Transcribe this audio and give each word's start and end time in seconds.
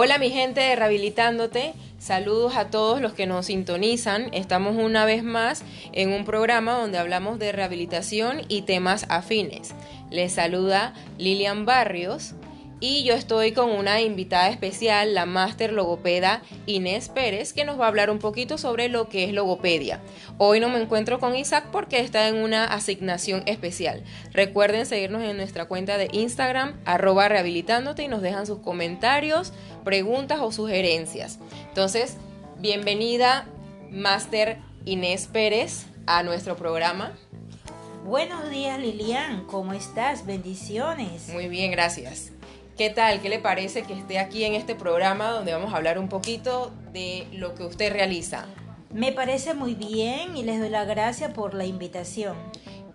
Hola 0.00 0.16
mi 0.18 0.30
gente 0.30 0.60
de 0.60 0.76
Rehabilitándote, 0.76 1.74
saludos 1.98 2.54
a 2.54 2.70
todos 2.70 3.00
los 3.00 3.14
que 3.14 3.26
nos 3.26 3.46
sintonizan. 3.46 4.32
Estamos 4.32 4.76
una 4.76 5.04
vez 5.04 5.24
más 5.24 5.64
en 5.90 6.12
un 6.12 6.24
programa 6.24 6.78
donde 6.78 6.98
hablamos 6.98 7.40
de 7.40 7.50
rehabilitación 7.50 8.42
y 8.46 8.62
temas 8.62 9.06
afines. 9.08 9.74
Les 10.08 10.30
saluda 10.30 10.94
Lilian 11.18 11.66
Barrios 11.66 12.36
y 12.80 13.04
yo 13.04 13.14
estoy 13.14 13.52
con 13.52 13.70
una 13.70 14.00
invitada 14.00 14.48
especial, 14.48 15.14
la 15.14 15.26
máster 15.26 15.72
logopeda 15.72 16.42
Inés 16.66 17.08
Pérez, 17.08 17.52
que 17.52 17.64
nos 17.64 17.78
va 17.78 17.86
a 17.86 17.88
hablar 17.88 18.10
un 18.10 18.18
poquito 18.18 18.58
sobre 18.58 18.88
lo 18.88 19.08
que 19.08 19.24
es 19.24 19.32
logopedia. 19.32 20.00
Hoy 20.38 20.60
no 20.60 20.68
me 20.68 20.80
encuentro 20.80 21.18
con 21.18 21.36
Isaac 21.36 21.66
porque 21.72 22.00
está 22.00 22.28
en 22.28 22.36
una 22.36 22.64
asignación 22.64 23.42
especial. 23.46 24.04
Recuerden 24.32 24.86
seguirnos 24.86 25.22
en 25.22 25.36
nuestra 25.36 25.66
cuenta 25.66 25.98
de 25.98 26.08
Instagram, 26.12 26.78
arroba 26.84 27.28
rehabilitándote 27.28 28.04
y 28.04 28.08
nos 28.08 28.22
dejan 28.22 28.46
sus 28.46 28.60
comentarios, 28.60 29.52
preguntas 29.84 30.38
o 30.40 30.52
sugerencias. 30.52 31.38
Entonces, 31.68 32.16
bienvenida, 32.58 33.46
máster 33.90 34.58
Inés 34.84 35.28
Pérez, 35.32 35.86
a 36.06 36.22
nuestro 36.22 36.56
programa. 36.56 37.12
Buenos 38.04 38.48
días 38.48 38.78
Lilian, 38.78 39.44
¿cómo 39.44 39.74
estás? 39.74 40.24
Bendiciones. 40.24 41.28
Muy 41.28 41.48
bien, 41.48 41.70
gracias. 41.70 42.32
¿Qué 42.78 42.90
tal? 42.90 43.20
¿Qué 43.20 43.28
le 43.28 43.40
parece 43.40 43.82
que 43.82 43.92
esté 43.92 44.20
aquí 44.20 44.44
en 44.44 44.54
este 44.54 44.76
programa 44.76 45.32
donde 45.32 45.52
vamos 45.52 45.74
a 45.74 45.78
hablar 45.78 45.98
un 45.98 46.08
poquito 46.08 46.70
de 46.92 47.26
lo 47.32 47.56
que 47.56 47.64
usted 47.64 47.92
realiza? 47.92 48.46
Me 48.94 49.10
parece 49.10 49.52
muy 49.52 49.74
bien 49.74 50.36
y 50.36 50.44
les 50.44 50.60
doy 50.60 50.68
la 50.68 50.84
gracia 50.84 51.32
por 51.32 51.54
la 51.54 51.64
invitación. 51.64 52.36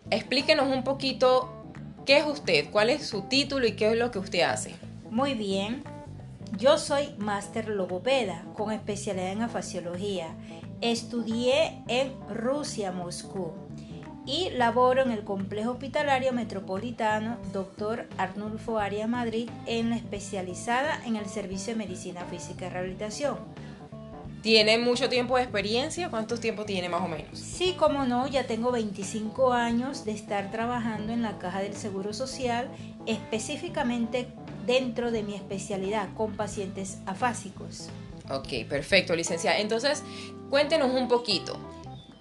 Explíquenos 0.10 0.74
un 0.74 0.86
poquito 0.86 1.66
qué 2.06 2.20
es 2.20 2.26
usted, 2.26 2.72
cuál 2.72 2.90
es 2.90 3.06
su 3.06 3.24
título 3.24 3.68
y 3.68 3.74
qué 3.74 3.92
es 3.92 3.98
lo 3.98 4.10
que 4.10 4.20
usted 4.20 4.44
hace. 4.44 4.74
Muy 5.12 5.34
bien. 5.34 5.84
Yo 6.58 6.78
soy 6.78 7.14
máster 7.18 7.68
logopeda 7.68 8.46
con 8.56 8.72
especialidad 8.72 9.34
en 9.34 9.42
afasiología. 9.42 10.34
Estudié 10.80 11.84
en 11.90 12.14
Rusia, 12.30 12.94
Moscú 12.94 13.52
y 14.26 14.50
laboro 14.52 15.02
en 15.02 15.12
el 15.12 15.24
Complejo 15.24 15.72
Hospitalario 15.72 16.32
Metropolitano 16.34 17.38
Dr. 17.52 18.08
Arnulfo 18.18 18.80
Arias 18.80 19.10
Madrid 19.10 19.50
en 19.66 19.90
la 19.90 19.98
especializada 19.98 21.02
en 21.06 21.16
el 21.16 21.26
Servicio 21.26 21.74
de 21.74 21.80
Medicina 21.80 22.26
Física 22.26 22.68
y 22.68 22.70
Rehabilitación. 22.70 23.38
¿Tiene 24.42 24.78
mucho 24.78 25.08
tiempo 25.08 25.38
de 25.38 25.44
experiencia? 25.44 26.10
¿Cuántos 26.10 26.42
tiempo 26.42 26.66
tiene 26.66 26.90
más 26.90 27.02
o 27.02 27.08
menos? 27.08 27.40
Sí, 27.40 27.76
como 27.80 28.04
no, 28.04 28.28
ya 28.28 28.46
tengo 28.46 28.74
25 28.74 29.54
años 29.54 30.04
de 30.04 30.12
estar 30.12 30.52
trabajando 30.52 31.14
en 31.14 31.22
la 31.22 31.38
Caja 31.40 31.62
del 31.62 31.74
Seguro 31.76 32.12
Social, 32.12 32.70
específicamente 33.06 34.28
dentro 34.66 35.12
de 35.12 35.24
mi 35.24 35.36
especialidad 35.36 36.10
con 36.16 36.36
pacientes 36.36 36.98
afásicos. 37.06 37.88
Ok, 38.30 38.68
perfecto, 38.68 39.16
licenciada. 39.16 39.60
Entonces, 39.60 40.04
cuéntenos 40.50 40.92
un 40.94 41.08
poquito. 41.08 41.58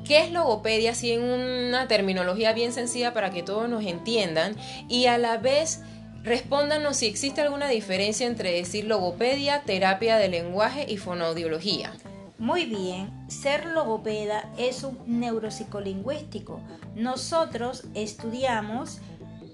¿Qué 0.04 0.20
es 0.20 0.32
logopedia? 0.32 0.92
Así 0.92 1.12
en 1.12 1.22
una 1.22 1.86
terminología 1.86 2.52
bien 2.52 2.72
sencilla 2.72 3.14
para 3.14 3.30
que 3.30 3.42
todos 3.42 3.68
nos 3.68 3.84
entiendan 3.84 4.56
y 4.88 5.06
a 5.06 5.16
la 5.16 5.38
vez 5.38 5.80
respóndanos 6.24 6.96
si 6.96 7.06
existe 7.06 7.40
alguna 7.40 7.68
diferencia 7.68 8.26
entre 8.26 8.52
decir 8.52 8.84
logopedia, 8.84 9.62
terapia 9.62 10.16
de 10.16 10.28
lenguaje 10.28 10.86
y 10.88 10.96
fonoaudiología. 10.96 11.92
Muy 12.38 12.64
bien, 12.64 13.12
ser 13.28 13.66
logopeda 13.66 14.50
es 14.58 14.82
un 14.82 14.98
neuropsicolingüístico. 15.06 16.60
Nosotros 16.96 17.84
estudiamos 17.94 19.00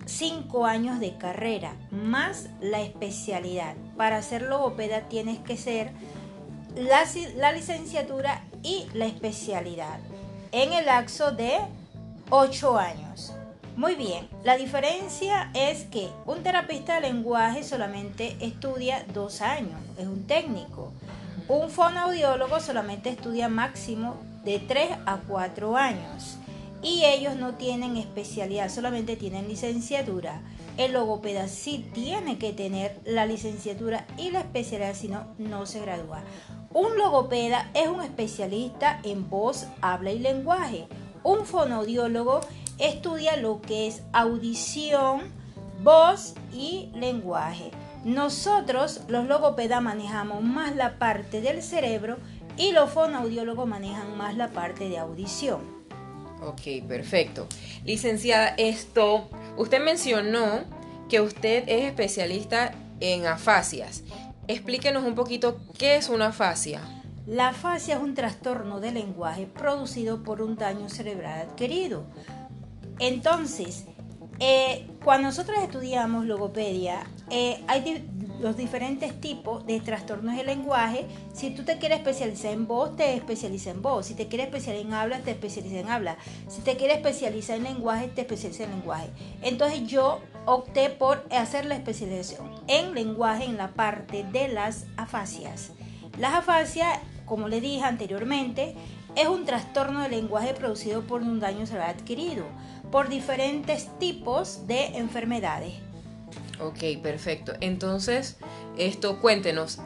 cinco 0.07 0.65
años 0.65 0.99
de 0.99 1.19
carrera 1.19 1.77
más 1.91 2.49
la 2.63 2.81
especialidad. 2.81 3.75
Para 3.99 4.23
ser 4.23 4.43
logopeda 4.43 5.09
tienes 5.11 5.39
que 5.41 5.59
ser 5.59 5.91
la, 6.75 7.05
la 7.37 7.53
licenciatura 7.53 8.43
y 8.63 8.87
la 8.95 9.05
especialidad 9.05 10.01
en 10.53 10.73
el 10.73 10.87
lapso 10.87 11.33
de 11.33 11.59
8 12.31 12.79
años. 12.79 13.33
Muy 13.77 13.95
bien, 13.95 14.29
la 14.43 14.57
diferencia 14.57 15.51
es 15.55 15.85
que 15.85 16.09
un 16.27 16.43
terapista 16.43 16.97
de 16.97 17.13
lenguaje 17.13 17.63
solamente 17.63 18.37
estudia 18.41 19.05
dos 19.15 19.41
años, 19.41 19.81
es 19.97 20.07
un 20.07 20.27
técnico. 20.27 20.93
Un 21.49 21.71
fonoaudiólogo 21.71 22.61
solamente 22.61 23.11
estudia 23.11 23.49
máximo 23.49 24.17
de 24.45 24.59
3 24.59 24.91
a 25.07 25.19
4 25.29 25.77
años. 25.77 26.39
Y 26.83 27.05
ellos 27.05 27.37
no 27.37 27.55
tienen 27.55 27.97
especialidad, 27.97 28.69
solamente 28.69 29.17
tienen 29.17 29.49
licenciatura. 29.49 30.41
El 30.77 30.93
logopeda 30.93 31.49
sí 31.49 31.89
tiene 31.93 32.39
que 32.39 32.53
tener 32.53 33.01
la 33.05 33.27
licenciatura 33.27 34.07
y 34.17 34.31
la 34.31 34.41
especialidad, 34.41 34.95
si 34.95 35.09
no, 35.09 35.27
no 35.39 35.67
se 35.67 35.81
gradúa. 35.81 36.23
Un 36.75 36.99
logopeda 36.99 37.71
es 37.73 37.89
un 37.89 38.03
especialista 38.03 39.01
en 39.03 39.31
voz, 39.31 39.67
habla 39.81 40.13
y 40.13 40.19
lenguaje. 40.19 40.87
Un 41.25 41.47
fonodiólogo 41.47 42.41
estudia 42.79 43.37
lo 43.37 43.63
que 43.63 43.87
es 43.87 44.03
audición, 44.13 45.23
voz 45.83 46.35
y 46.53 46.91
lenguaje. 46.95 47.71
Nosotros, 48.05 49.01
los 49.09 49.27
logopedas, 49.27 49.83
manejamos 49.83 50.43
más 50.43 50.77
la 50.77 50.99
parte 50.99 51.41
del 51.41 51.63
cerebro 51.63 52.19
y 52.59 52.73
los 52.73 52.91
fonoaudiólogos 52.91 53.67
manejan 53.67 54.17
más 54.17 54.37
la 54.37 54.49
parte 54.49 54.91
de 54.91 54.99
audición. 54.99 55.61
Ok, 56.43 56.87
perfecto. 56.87 57.47
Licenciada, 57.85 58.55
esto, 58.59 59.29
usted 59.57 59.83
mencionó 59.83 60.65
que 61.09 61.21
usted 61.23 61.65
es 61.67 61.85
especialista 61.85 62.75
en 63.01 63.27
afasias. 63.27 64.05
Explíquenos 64.49 65.05
un 65.05 65.15
poquito 65.15 65.61
qué 65.77 65.97
es 65.97 66.09
una 66.09 66.29
afasia. 66.29 66.81
La 67.27 67.49
afasia 67.49 67.97
es 67.97 68.03
un 68.03 68.15
trastorno 68.15 68.81
de 68.81 68.93
lenguaje 68.93 69.47
producido 69.47 70.23
por 70.23 70.41
un 70.41 70.57
daño 70.57 70.89
cerebral 70.89 71.49
adquirido. 71.51 72.05
Entonces, 72.99 73.85
eh, 74.41 74.89
cuando 75.05 75.29
nosotros 75.29 75.59
estudiamos 75.63 76.25
logopedia, 76.25 77.07
eh, 77.29 77.63
hay 77.67 78.09
los 78.41 78.57
diferentes 78.57 79.21
tipos 79.21 79.67
de 79.67 79.81
trastornos 79.81 80.35
del 80.35 80.47
lenguaje. 80.47 81.07
Si 81.35 81.51
tú 81.51 81.65
te 81.65 81.77
quieres 81.77 81.99
especializar 81.99 82.53
en 82.53 82.67
voz, 82.67 82.97
te 82.97 83.15
especializas 83.15 83.75
en 83.75 83.83
voz. 83.83 84.07
Si 84.07 84.15
te 84.15 84.29
quieres 84.29 84.47
especializar 84.47 84.87
en 84.87 84.95
habla, 84.95 85.19
te 85.19 85.33
especializas 85.33 85.79
en 85.79 85.89
habla. 85.91 86.17
Si 86.49 86.63
te 86.63 86.79
quieres 86.79 86.97
especializar 86.97 87.59
en 87.59 87.65
lenguaje, 87.65 88.09
te 88.09 88.23
especializas 88.23 88.67
en 88.67 88.77
lenguaje. 88.77 89.11
Entonces 89.43 89.87
yo 89.87 90.21
opté 90.51 90.89
por 90.89 91.27
hacer 91.31 91.67
la 91.67 91.75
especialización 91.75 92.51
en 92.69 92.95
lenguaje 92.95 93.45
en 93.45 93.59
la 93.59 93.73
parte 93.73 94.25
de 94.25 94.49
las 94.49 94.87
afasias. 94.97 95.73
Las 96.19 96.33
afasias, 96.33 97.01
como 97.27 97.49
le 97.49 97.61
dije 97.61 97.85
anteriormente, 97.85 98.75
es 99.15 99.29
un 99.29 99.45
trastorno 99.45 100.03
de 100.03 100.09
lenguaje 100.09 100.55
producido 100.55 101.03
por 101.03 101.21
un 101.21 101.39
daño 101.39 101.67
cerebral 101.67 101.91
adquirido 101.91 102.47
por 102.91 103.11
diferentes 103.11 103.91
tipos 103.99 104.67
de 104.67 104.87
enfermedades. 104.97 105.75
Ok, 106.61 107.03
perfecto. 107.03 107.53
Entonces, 107.61 108.39
esto 108.79 109.21
cuéntenos. 109.21 109.81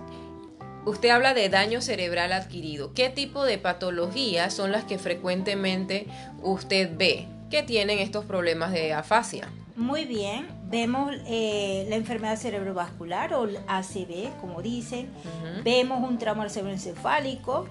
Usted 0.87 1.09
habla 1.09 1.35
de 1.35 1.49
daño 1.49 1.81
cerebral 1.81 2.33
adquirido. 2.33 2.95
¿Qué 2.95 3.09
tipo 3.11 3.43
de 3.43 3.59
patologías 3.59 4.55
son 4.55 4.71
las 4.71 4.85
que 4.85 5.01
frecuentemente 5.01 6.07
usted 6.41 6.97
ve 6.97 7.27
que 7.51 7.65
tienen 7.65 7.99
estos 7.99 8.25
problemas 8.25 8.71
de 8.71 8.93
afasia? 8.93 9.49
Muy 9.83 10.05
bien, 10.05 10.47
vemos 10.71 11.11
eh, 11.27 11.87
la 11.89 11.97
enfermedad 11.97 12.37
cerebrovascular 12.37 13.35
o 13.35 13.49
ACV, 13.67 14.31
como 14.41 14.63
dicen, 14.63 15.11
vemos 15.65 16.09
un 16.09 16.19
trauma 16.19 16.49
cerebroencefálico, 16.49 17.67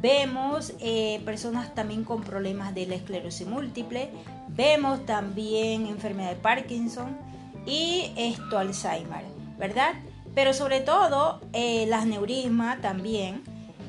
vemos 0.00 0.72
eh, 0.78 1.20
personas 1.24 1.74
también 1.74 2.04
con 2.04 2.22
problemas 2.22 2.72
de 2.72 2.86
la 2.86 2.94
esclerosis 2.94 3.48
múltiple, 3.48 4.10
vemos 4.50 5.04
también 5.06 5.86
enfermedad 5.86 6.30
de 6.30 6.36
Parkinson 6.36 7.18
y 7.66 8.12
esto 8.16 8.58
Alzheimer, 8.60 9.24
¿verdad? 9.58 9.94
Pero 10.36 10.54
sobre 10.54 10.82
todo 10.82 11.40
eh, 11.52 11.86
las 11.88 12.06
neurismas 12.06 12.80
también 12.80 13.42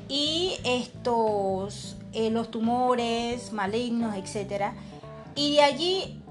y 0.09 0.55
estos, 0.63 1.95
los 2.31 2.49
tumores 2.49 3.53
malignos, 3.53 4.15
etcétera. 4.15 4.73
Y 5.35 5.57
de 5.57 5.61
allí 5.61 6.23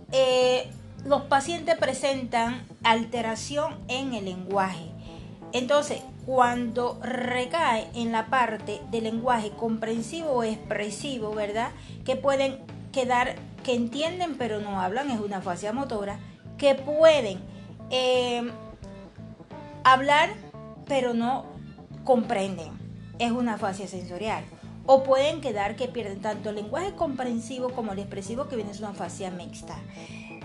los 1.06 1.22
pacientes 1.22 1.76
presentan 1.76 2.66
alteración 2.82 3.76
en 3.88 4.14
el 4.14 4.24
lenguaje. 4.24 4.90
Entonces, 5.52 6.02
cuando 6.26 6.98
recae 7.00 7.86
en 7.94 8.10
la 8.10 8.26
parte 8.26 8.80
del 8.90 9.04
lenguaje 9.04 9.50
comprensivo 9.50 10.30
o 10.30 10.42
expresivo, 10.42 11.32
¿verdad? 11.32 11.70
Que 12.04 12.16
pueden 12.16 12.58
quedar, 12.92 13.36
que 13.62 13.74
entienden 13.74 14.36
pero 14.36 14.60
no 14.60 14.80
hablan, 14.80 15.10
es 15.10 15.20
una 15.20 15.40
fascia 15.40 15.72
motora, 15.72 16.18
que 16.58 16.74
pueden 16.74 17.40
eh, 17.90 18.50
hablar 19.84 20.30
pero 20.88 21.14
no 21.14 21.46
comprenden, 22.04 22.72
es 23.18 23.30
una 23.30 23.58
fascia 23.58 23.86
sensorial. 23.86 24.44
O 24.88 25.02
pueden 25.02 25.40
quedar 25.40 25.74
que 25.74 25.88
pierden 25.88 26.20
tanto 26.20 26.50
el 26.50 26.56
lenguaje 26.56 26.94
comprensivo 26.94 27.70
como 27.70 27.92
el 27.92 27.98
expresivo, 27.98 28.48
que 28.48 28.54
viene 28.54 28.70
es 28.70 28.78
una 28.78 28.94
fascia 28.94 29.30
mixta. 29.30 29.76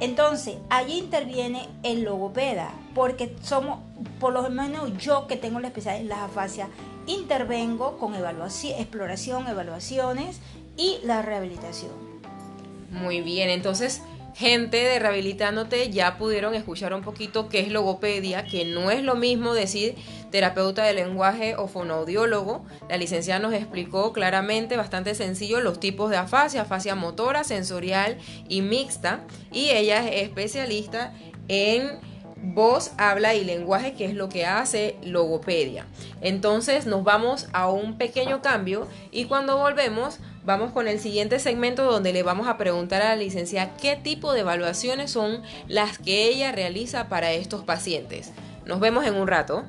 Entonces, 0.01 0.55
allí 0.71 0.97
interviene 0.97 1.69
el 1.83 2.01
logopeda, 2.01 2.73
porque 2.95 3.35
somos, 3.43 3.79
por 4.19 4.33
lo 4.33 4.49
menos 4.49 4.97
yo 4.97 5.27
que 5.27 5.37
tengo 5.37 5.59
la 5.59 5.67
especialidad 5.67 6.01
en 6.01 6.09
las 6.09 6.19
afasias, 6.19 6.69
intervengo 7.05 7.99
con 7.99 8.15
evaluación, 8.15 8.79
exploración, 8.79 9.47
evaluaciones 9.47 10.39
y 10.75 10.97
la 11.03 11.21
rehabilitación. 11.21 11.91
Muy 12.89 13.21
bien, 13.21 13.51
entonces 13.51 14.01
gente 14.35 14.77
de 14.77 14.99
Rehabilitándote 14.99 15.89
ya 15.89 16.17
pudieron 16.17 16.55
escuchar 16.55 16.93
un 16.93 17.01
poquito 17.01 17.49
qué 17.49 17.59
es 17.59 17.71
logopedia, 17.71 18.45
que 18.45 18.65
no 18.65 18.91
es 18.91 19.03
lo 19.03 19.15
mismo 19.15 19.53
decir 19.53 19.95
terapeuta 20.31 20.83
de 20.83 20.93
lenguaje 20.93 21.55
o 21.55 21.67
fonoaudiólogo. 21.67 22.65
La 22.89 22.97
licenciada 22.97 23.39
nos 23.39 23.53
explicó 23.53 24.13
claramente, 24.13 24.77
bastante 24.77 25.15
sencillo, 25.15 25.59
los 25.59 25.79
tipos 25.79 26.09
de 26.09 26.17
afasia, 26.17 26.61
afasia 26.61 26.95
motora, 26.95 27.43
sensorial 27.43 28.17
y 28.47 28.61
mixta. 28.61 29.21
Y 29.51 29.69
ella 29.69 30.07
es 30.07 30.23
especialista 30.23 31.13
en 31.47 31.99
voz, 32.41 32.91
habla 32.97 33.35
y 33.35 33.43
lenguaje, 33.43 33.93
que 33.93 34.05
es 34.05 34.13
lo 34.13 34.29
que 34.29 34.45
hace 34.45 34.95
logopedia. 35.03 35.85
Entonces 36.21 36.85
nos 36.85 37.03
vamos 37.03 37.47
a 37.53 37.69
un 37.69 37.97
pequeño 37.97 38.41
cambio 38.41 38.87
y 39.11 39.25
cuando 39.25 39.57
volvemos 39.57 40.19
vamos 40.43 40.71
con 40.71 40.87
el 40.87 40.99
siguiente 40.99 41.39
segmento 41.39 41.83
donde 41.83 42.13
le 42.13 42.23
vamos 42.23 42.47
a 42.47 42.57
preguntar 42.57 43.01
a 43.01 43.09
la 43.09 43.15
licenciada 43.15 43.75
qué 43.77 43.95
tipo 43.95 44.33
de 44.33 44.41
evaluaciones 44.41 45.11
son 45.11 45.41
las 45.67 45.97
que 45.97 46.25
ella 46.25 46.51
realiza 46.51 47.09
para 47.09 47.31
estos 47.31 47.63
pacientes. 47.63 48.31
Nos 48.65 48.79
vemos 48.79 49.05
en 49.05 49.15
un 49.15 49.27
rato. 49.27 49.63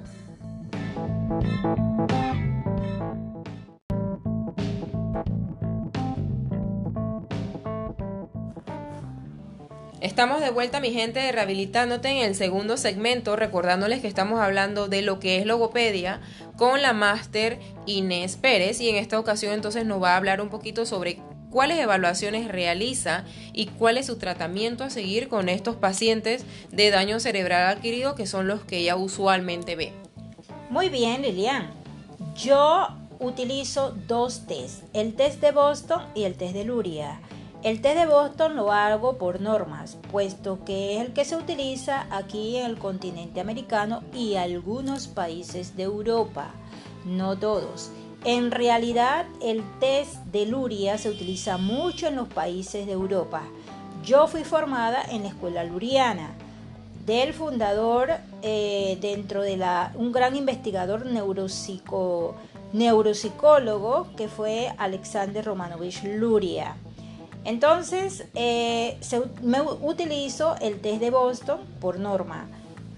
Estamos 10.02 10.40
de 10.40 10.50
vuelta, 10.50 10.80
mi 10.80 10.90
gente, 10.90 11.30
Rehabilitándote 11.30 12.08
en 12.08 12.26
el 12.26 12.34
segundo 12.34 12.76
segmento, 12.76 13.36
recordándoles 13.36 14.00
que 14.00 14.08
estamos 14.08 14.40
hablando 14.40 14.88
de 14.88 15.00
lo 15.00 15.20
que 15.20 15.36
es 15.36 15.46
logopedia 15.46 16.20
con 16.56 16.82
la 16.82 16.92
máster 16.92 17.60
Inés 17.86 18.36
Pérez 18.36 18.80
y 18.80 18.88
en 18.88 18.96
esta 18.96 19.20
ocasión 19.20 19.52
entonces 19.52 19.86
nos 19.86 20.02
va 20.02 20.14
a 20.14 20.16
hablar 20.16 20.40
un 20.40 20.48
poquito 20.48 20.86
sobre 20.86 21.20
cuáles 21.50 21.78
evaluaciones 21.78 22.48
realiza 22.48 23.24
y 23.52 23.66
cuál 23.66 23.96
es 23.96 24.06
su 24.06 24.18
tratamiento 24.18 24.82
a 24.82 24.90
seguir 24.90 25.28
con 25.28 25.48
estos 25.48 25.76
pacientes 25.76 26.44
de 26.72 26.90
daño 26.90 27.20
cerebral 27.20 27.68
adquirido 27.68 28.16
que 28.16 28.26
son 28.26 28.48
los 28.48 28.64
que 28.64 28.78
ella 28.78 28.96
usualmente 28.96 29.76
ve. 29.76 29.92
Muy 30.68 30.88
bien, 30.88 31.22
Lilian. 31.22 31.70
Yo 32.34 32.88
utilizo 33.20 33.94
dos 34.08 34.48
test, 34.48 34.82
el 34.94 35.14
test 35.14 35.40
de 35.40 35.52
Boston 35.52 36.02
y 36.16 36.24
el 36.24 36.34
test 36.34 36.54
de 36.54 36.64
Luria. 36.64 37.20
El 37.62 37.80
test 37.80 37.96
de 37.96 38.06
Boston 38.06 38.56
lo 38.56 38.72
hago 38.72 39.18
por 39.18 39.40
normas, 39.40 39.96
puesto 40.10 40.64
que 40.64 40.96
es 40.96 41.00
el 41.00 41.12
que 41.12 41.24
se 41.24 41.36
utiliza 41.36 42.08
aquí 42.10 42.56
en 42.56 42.66
el 42.66 42.76
continente 42.76 43.40
americano 43.40 44.02
y 44.12 44.34
algunos 44.34 45.06
países 45.06 45.76
de 45.76 45.84
Europa, 45.84 46.50
no 47.04 47.38
todos. 47.38 47.92
En 48.24 48.50
realidad, 48.50 49.26
el 49.40 49.62
test 49.78 50.16
de 50.32 50.46
Luria 50.46 50.98
se 50.98 51.08
utiliza 51.08 51.56
mucho 51.56 52.08
en 52.08 52.16
los 52.16 52.26
países 52.26 52.84
de 52.84 52.94
Europa. 52.94 53.42
Yo 54.04 54.26
fui 54.26 54.42
formada 54.42 55.00
en 55.08 55.22
la 55.22 55.28
escuela 55.28 55.62
luriana 55.62 56.32
del 57.06 57.32
fundador 57.32 58.10
eh, 58.42 58.98
dentro 59.00 59.40
de 59.40 59.56
la, 59.56 59.92
un 59.94 60.10
gran 60.10 60.34
investigador 60.34 61.06
neuropsicólogo 61.06 62.34
que 64.16 64.26
fue 64.26 64.74
Alexander 64.78 65.44
Romanovich 65.44 66.02
Luria. 66.02 66.74
Entonces, 67.44 68.24
eh, 68.34 68.98
me 69.42 69.60
utilizo 69.60 70.56
el 70.60 70.80
test 70.80 71.00
de 71.00 71.10
Boston 71.10 71.60
por 71.80 71.98
norma, 71.98 72.48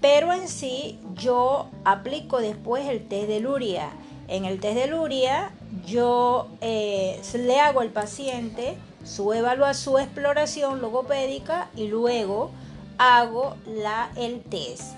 pero 0.01 0.31
en 0.33 0.47
sí 0.47 0.99
yo 1.15 1.69
aplico 1.83 2.39
después 2.39 2.87
el 2.87 3.07
test 3.07 3.27
de 3.27 3.39
Luria. 3.39 3.89
En 4.27 4.45
el 4.45 4.59
test 4.59 4.75
de 4.75 4.87
Luria 4.87 5.51
yo 5.85 6.47
eh, 6.61 7.19
le 7.33 7.59
hago 7.59 7.79
al 7.79 7.89
paciente 7.89 8.75
su 9.03 9.33
evaluación, 9.33 9.93
su 9.93 9.99
exploración 9.99 10.81
logopédica 10.81 11.69
y 11.75 11.87
luego 11.87 12.51
hago 12.97 13.55
la, 13.65 14.11
el 14.15 14.41
test. 14.41 14.93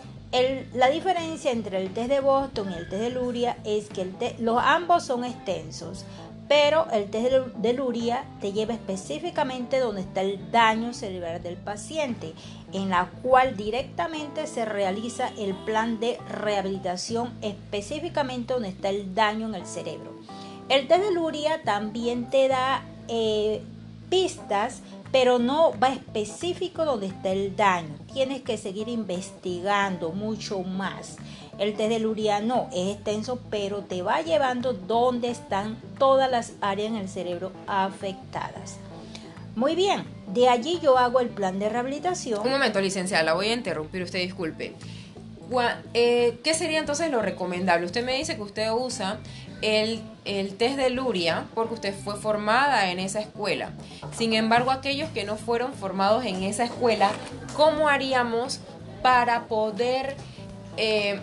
la 0.74 0.90
diferencia 0.90 1.52
entre 1.52 1.82
el 1.82 1.94
test 1.94 2.10
de 2.10 2.20
Boston 2.20 2.72
y 2.72 2.76
el 2.76 2.90
test 2.90 3.02
de 3.02 3.10
Luria 3.12 3.58
es 3.64 3.88
que 3.88 4.36
los 4.40 4.62
ambos 4.62 5.06
son 5.06 5.24
extensos 5.24 6.06
pero 6.48 6.88
el 6.92 7.10
test 7.10 7.32
de 7.58 7.74
Luria 7.74 8.24
te 8.40 8.54
lleva 8.54 8.74
específicamente 8.74 9.80
donde 9.80 10.02
está 10.02 10.22
el 10.22 10.52
daño 10.52 10.94
cerebral 10.94 11.44
del 11.44 11.58
paciente, 11.58 12.34
en 12.72 12.90
la 12.90 13.10
cual 13.22 13.58
directamente 13.58 14.48
se 14.48 14.66
realiza 14.66 15.30
el 15.38 15.54
plan 15.54 16.00
de 16.00 16.18
rehabilitación 16.30 17.34
específicamente 17.42 18.54
donde 18.54 18.70
está 18.70 18.90
el 18.90 19.14
daño 19.14 19.48
en 19.48 19.56
el 19.56 19.66
cerebro. 19.66 20.14
El 20.70 20.88
test 20.88 21.04
de 21.04 21.12
Luria 21.12 21.62
también 21.64 22.30
te 22.30 22.48
da 22.48 22.84
eh, 23.08 23.62
pistas, 24.10 24.82
pero 25.12 25.40
no 25.40 25.78
va 25.80 25.94
específico 25.94 26.86
donde 26.86 27.08
está 27.08 27.32
el 27.32 27.56
daño. 27.56 27.96
Tienes 28.14 28.42
que 28.42 28.58
seguir 28.58 28.88
investigando 28.88 30.12
mucho 30.12 30.62
más. 30.62 31.18
El 31.60 31.76
test 31.76 31.90
de 31.90 32.00
Luria 32.00 32.40
no 32.40 32.70
es 32.72 32.96
extenso, 32.96 33.40
pero 33.50 33.80
te 33.80 34.02
va 34.02 34.22
llevando 34.22 34.74
donde 34.74 35.30
están 35.30 35.78
todas 35.98 36.30
las 36.30 36.54
áreas 36.62 36.90
en 36.90 36.98
el 36.98 37.10
cerebro 37.10 37.52
afectadas. 37.66 38.78
Muy 39.56 39.76
bien, 39.76 40.04
de 40.28 40.50
allí 40.50 40.80
yo 40.84 41.00
hago 41.00 41.20
el 41.20 41.30
plan 41.30 41.58
de 41.58 41.68
rehabilitación. 41.68 42.42
Un 42.46 42.52
momento, 42.52 42.80
licenciada, 42.80 43.24
la 43.24 43.34
voy 43.34 43.48
a 43.48 43.54
interrumpir, 43.54 44.04
usted 44.04 44.20
disculpe. 44.20 44.76
Eh, 45.94 46.40
¿Qué 46.44 46.54
sería 46.54 46.78
entonces 46.78 47.10
lo 47.10 47.22
recomendable? 47.22 47.86
Usted 47.86 48.06
me 48.06 48.18
dice 48.18 48.36
que 48.36 48.42
usted 48.44 48.72
usa 48.72 49.18
el, 49.62 50.02
test 50.58 50.76
de 50.78 50.90
Luria 50.90 51.46
porque 51.56 51.76
usted 51.76 51.96
fue 51.96 52.16
formada 52.16 52.92
en 52.92 53.00
esa 53.00 53.20
escuela. 53.20 53.72
Sin 54.16 54.34
embargo, 54.34 54.72
aquellos 54.72 55.10
que 55.12 55.24
no 55.24 55.38
fueron 55.38 55.74
formados 55.74 56.26
en 56.26 56.44
esa 56.44 56.64
escuela, 56.64 57.12
¿cómo 57.56 57.88
haríamos 57.88 58.60
para 59.02 59.46
poder 59.46 60.16
eh, 60.76 61.20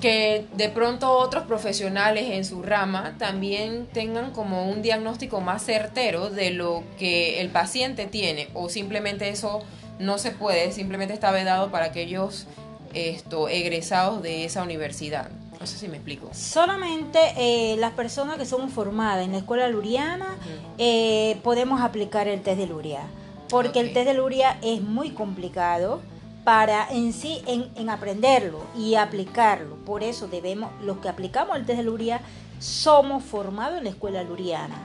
que 0.00 0.46
de 0.54 0.68
pronto 0.68 1.10
otros 1.12 1.44
profesionales 1.44 2.30
en 2.30 2.44
su 2.44 2.62
rama 2.62 3.14
también 3.18 3.86
tengan 3.86 4.32
como 4.32 4.68
un 4.70 4.82
diagnóstico 4.82 5.40
más 5.40 5.64
certero 5.64 6.30
de 6.30 6.50
lo 6.50 6.82
que 6.98 7.40
el 7.40 7.48
paciente 7.48 8.06
tiene 8.06 8.48
o 8.52 8.68
simplemente 8.68 9.28
eso 9.28 9.62
no 9.98 10.18
se 10.18 10.30
puede, 10.30 10.72
simplemente 10.72 11.14
está 11.14 11.30
vedado 11.30 11.70
para 11.70 11.86
aquellos 11.86 12.46
esto, 12.92 13.48
egresados 13.48 14.22
de 14.22 14.44
esa 14.44 14.62
universidad. 14.62 15.30
No 15.60 15.66
sé 15.66 15.78
si 15.78 15.88
me 15.88 15.96
explico. 15.96 16.28
Solamente 16.32 17.18
eh, 17.36 17.76
las 17.78 17.92
personas 17.92 18.36
que 18.36 18.44
son 18.44 18.68
formadas 18.68 19.24
en 19.24 19.32
la 19.32 19.38
escuela 19.38 19.68
luriana 19.68 20.36
eh, 20.78 21.38
podemos 21.42 21.80
aplicar 21.80 22.28
el 22.28 22.42
test 22.42 22.58
de 22.58 22.66
Luria, 22.66 23.00
porque 23.48 23.80
el 23.80 23.92
test 23.92 24.06
de 24.06 24.14
Luria 24.14 24.58
es 24.62 24.82
muy 24.82 25.10
complicado 25.10 26.00
para 26.44 26.86
en 26.90 27.12
sí 27.12 27.42
en, 27.46 27.90
aprenderlo 27.90 28.62
y 28.76 28.94
aplicarlo. 28.94 29.76
Por 29.84 30.04
eso 30.04 30.28
debemos, 30.28 30.70
los 30.82 30.98
que 30.98 31.08
aplicamos 31.08 31.56
el 31.56 31.66
test 31.66 31.78
de 31.78 31.84
Luria, 31.84 32.20
somos 32.60 33.24
formados 33.24 33.78
en 33.78 33.84
la 33.84 33.90
escuela 33.90 34.22
luriana. 34.22 34.76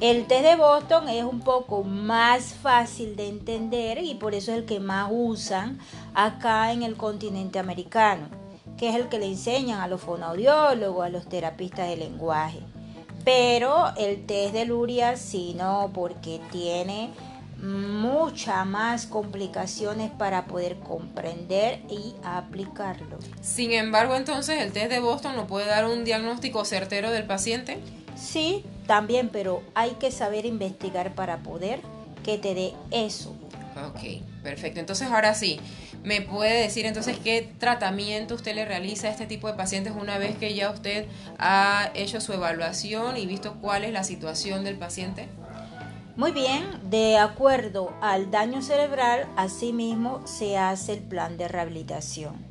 El 0.00 0.28
test 0.28 0.44
de 0.44 0.54
Boston 0.54 1.08
es 1.08 1.24
un 1.24 1.40
poco 1.40 1.82
más 1.82 2.54
fácil 2.54 3.16
de 3.16 3.28
entender 3.28 3.98
y 3.98 4.14
por 4.14 4.32
eso 4.32 4.52
es 4.52 4.58
el 4.58 4.64
que 4.64 4.78
más 4.78 5.08
usan 5.10 5.80
acá 6.14 6.72
en 6.72 6.84
el 6.84 6.96
continente 6.96 7.58
americano, 7.58 8.28
que 8.78 8.88
es 8.88 8.94
el 8.94 9.08
que 9.08 9.18
le 9.18 9.26
enseñan 9.26 9.80
a 9.80 9.88
los 9.88 10.00
fonoaudiólogos, 10.00 11.04
a 11.04 11.08
los 11.08 11.28
terapistas 11.28 11.88
de 11.88 11.96
lenguaje. 11.96 12.60
Pero 13.24 13.92
el 13.96 14.24
test 14.24 14.54
de 14.54 14.64
Luria 14.64 15.16
sí 15.16 15.54
no, 15.58 15.90
porque 15.92 16.40
tiene 16.50 17.10
muchas 17.60 18.64
más 18.64 19.06
complicaciones 19.06 20.10
para 20.12 20.46
poder 20.46 20.76
comprender 20.76 21.80
y 21.90 22.14
aplicarlo. 22.22 23.18
Sin 23.40 23.72
embargo, 23.72 24.14
entonces, 24.14 24.62
¿el 24.62 24.72
test 24.72 24.90
de 24.90 25.00
Boston 25.00 25.34
no 25.34 25.46
puede 25.46 25.66
dar 25.66 25.86
un 25.86 26.04
diagnóstico 26.04 26.64
certero 26.64 27.10
del 27.10 27.26
paciente? 27.26 27.80
Sí, 28.16 28.64
también, 28.86 29.28
pero 29.28 29.62
hay 29.74 29.90
que 29.92 30.10
saber 30.10 30.46
investigar 30.46 31.14
para 31.14 31.38
poder 31.38 31.80
que 32.24 32.38
te 32.38 32.54
dé 32.54 32.74
eso. 32.90 33.34
Ok, 33.88 34.22
perfecto. 34.42 34.80
Entonces, 34.80 35.08
ahora 35.10 35.34
sí, 35.34 35.60
¿me 36.04 36.22
puede 36.22 36.62
decir 36.62 36.86
entonces 36.86 37.18
qué 37.18 37.52
tratamiento 37.58 38.34
usted 38.34 38.54
le 38.54 38.64
realiza 38.64 39.08
a 39.08 39.10
este 39.10 39.26
tipo 39.26 39.48
de 39.48 39.54
pacientes 39.54 39.92
una 39.94 40.18
vez 40.18 40.36
que 40.36 40.54
ya 40.54 40.70
usted 40.70 41.06
ha 41.38 41.90
hecho 41.94 42.20
su 42.20 42.32
evaluación 42.32 43.16
y 43.16 43.26
visto 43.26 43.56
cuál 43.60 43.84
es 43.84 43.92
la 43.92 44.04
situación 44.04 44.64
del 44.64 44.76
paciente? 44.76 45.28
Muy 46.16 46.32
bien, 46.32 46.64
de 46.90 47.16
acuerdo 47.16 47.92
al 48.00 48.32
daño 48.32 48.60
cerebral, 48.60 49.28
asimismo 49.36 50.26
se 50.26 50.58
hace 50.58 50.94
el 50.94 51.00
plan 51.00 51.36
de 51.36 51.46
rehabilitación. 51.46 52.48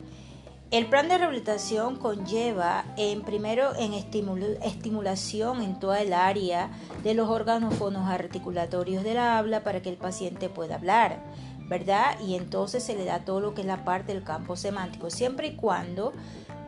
El 0.70 0.86
plan 0.88 1.08
de 1.08 1.18
rehabilitación 1.18 1.96
conlleva 1.96 2.84
en 2.98 3.22
primero 3.22 3.74
en 3.78 3.94
estimulación 3.94 5.62
en 5.62 5.80
toda 5.80 6.02
el 6.02 6.12
área 6.12 6.70
de 7.04 7.14
los 7.14 7.30
órganos 7.30 7.74
fonoarticulatorios 7.76 9.04
del 9.06 9.18
habla 9.18 9.64
para 9.64 9.82
que 9.82 9.88
el 9.88 9.96
paciente 9.96 10.50
pueda 10.50 10.76
hablar. 10.76 11.24
¿Verdad? 11.68 12.20
Y 12.26 12.36
entonces 12.36 12.84
se 12.84 12.96
le 12.96 13.06
da 13.06 13.20
todo 13.20 13.40
lo 13.40 13.54
que 13.54 13.62
es 13.62 13.68
la 13.68 13.84
parte 13.84 14.14
del 14.14 14.24
campo 14.24 14.56
semántico, 14.56 15.10
siempre 15.10 15.48
y 15.48 15.56
cuando 15.56 16.14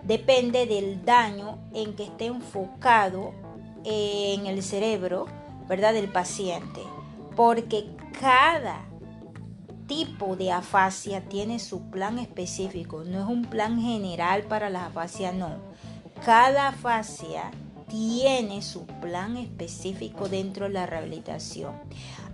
depende 0.03 0.65
del 0.65 1.03
daño 1.05 1.59
en 1.73 1.95
que 1.95 2.03
esté 2.03 2.25
enfocado 2.25 3.33
en 3.83 4.45
el 4.45 4.63
cerebro, 4.63 5.27
¿verdad? 5.67 5.93
Del 5.93 6.11
paciente. 6.11 6.81
Porque 7.35 7.85
cada 8.19 8.85
tipo 9.87 10.35
de 10.35 10.51
afasia 10.51 11.21
tiene 11.21 11.59
su 11.59 11.89
plan 11.89 12.19
específico, 12.19 13.03
no 13.03 13.21
es 13.21 13.27
un 13.27 13.45
plan 13.45 13.81
general 13.81 14.43
para 14.43 14.69
la 14.69 14.85
afasia, 14.87 15.31
no. 15.31 15.57
Cada 16.25 16.67
afasia 16.67 17.51
tiene 17.87 18.61
su 18.61 18.85
plan 18.85 19.35
específico 19.37 20.29
dentro 20.29 20.67
de 20.67 20.73
la 20.73 20.85
rehabilitación. 20.85 21.73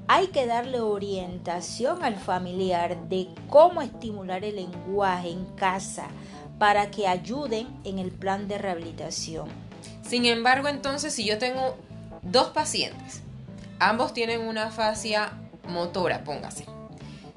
Hay 0.07 0.27
que 0.27 0.45
darle 0.45 0.81
orientación 0.81 2.03
al 2.03 2.15
familiar 2.15 3.09
de 3.09 3.27
cómo 3.49 3.81
estimular 3.81 4.45
el 4.45 4.57
lenguaje 4.57 5.29
en 5.29 5.45
casa 5.55 6.05
para 6.59 6.91
que 6.91 7.07
ayuden 7.07 7.67
en 7.83 7.97
el 7.97 8.11
plan 8.11 8.47
de 8.47 8.59
rehabilitación. 8.59 9.47
Sin 10.07 10.25
embargo, 10.25 10.67
entonces, 10.67 11.13
si 11.13 11.25
yo 11.25 11.39
tengo 11.39 11.75
dos 12.21 12.49
pacientes, 12.49 13.23
ambos 13.79 14.13
tienen 14.13 14.41
una 14.41 14.69
fascia 14.69 15.33
motora, 15.67 16.23
póngase. 16.23 16.65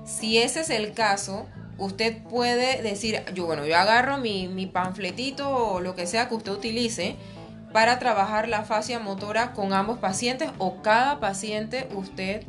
Si 0.05 0.37
ese 0.37 0.61
es 0.61 0.69
el 0.69 0.93
caso, 0.93 1.47
usted 1.79 2.23
puede 2.25 2.83
decir, 2.83 3.25
yo 3.33 3.47
bueno, 3.47 3.65
yo 3.65 3.79
agarro 3.79 4.19
mi, 4.19 4.47
mi 4.47 4.67
panfletito 4.67 5.51
o 5.51 5.81
lo 5.81 5.95
que 5.95 6.07
sea 6.07 6.29
que 6.29 6.35
usted 6.35 6.53
utilice 6.53 7.17
para 7.73 7.99
trabajar 7.99 8.47
la 8.47 8.65
fascia 8.65 8.99
motora 8.99 9.53
con 9.55 9.73
ambos 9.73 9.99
pacientes 9.99 10.51
o 10.59 10.83
cada 10.83 11.19
paciente 11.19 11.89
usted 11.95 12.45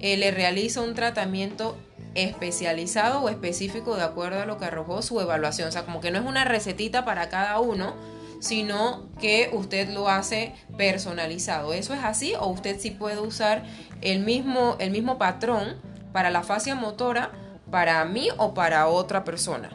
eh, 0.00 0.16
le 0.16 0.30
realiza 0.30 0.80
un 0.80 0.94
tratamiento 0.94 1.76
especializado 2.14 3.20
o 3.20 3.28
específico 3.28 3.96
de 3.96 4.02
acuerdo 4.02 4.40
a 4.40 4.46
lo 4.46 4.58
que 4.58 4.64
arrojó 4.66 5.02
su 5.02 5.20
evaluación. 5.20 5.68
O 5.68 5.72
sea, 5.72 5.84
como 5.84 6.00
que 6.00 6.10
no 6.10 6.18
es 6.18 6.24
una 6.24 6.44
recetita 6.44 7.04
para 7.04 7.28
cada 7.28 7.60
uno, 7.60 7.94
sino 8.40 9.08
que 9.20 9.50
usted 9.52 9.88
lo 9.90 10.08
hace 10.08 10.54
personalizado. 10.76 11.72
¿Eso 11.72 11.94
es 11.94 12.04
así 12.04 12.34
o 12.38 12.46
usted 12.48 12.78
sí 12.80 12.90
puede 12.90 13.20
usar 13.20 13.64
el 14.00 14.20
mismo, 14.20 14.76
el 14.78 14.90
mismo 14.90 15.18
patrón 15.18 15.76
para 16.12 16.30
la 16.30 16.42
fascia 16.42 16.74
motora 16.74 17.32
para 17.70 18.04
mí 18.04 18.28
o 18.38 18.54
para 18.54 18.88
otra 18.88 19.24
persona? 19.24 19.70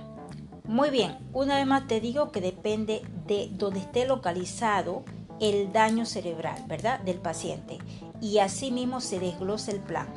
Muy 0.66 0.90
bien, 0.90 1.18
una 1.34 1.58
vez 1.58 1.68
más 1.68 1.88
te 1.88 2.00
digo 2.00 2.32
que 2.32 2.40
depende 2.40 3.02
de 3.28 3.50
donde 3.52 3.82
esté 3.82 4.06
localizado 4.06 5.04
el 5.42 5.74
daño 5.74 6.06
cerebral, 6.06 6.64
¿verdad? 6.68 7.00
Del 7.02 7.18
paciente. 7.18 7.80
Y 8.24 8.40
así 8.40 8.72
mismo 8.72 9.02
se 9.02 9.20
desglosa 9.20 9.72
el 9.72 9.82
plan. 9.82 10.08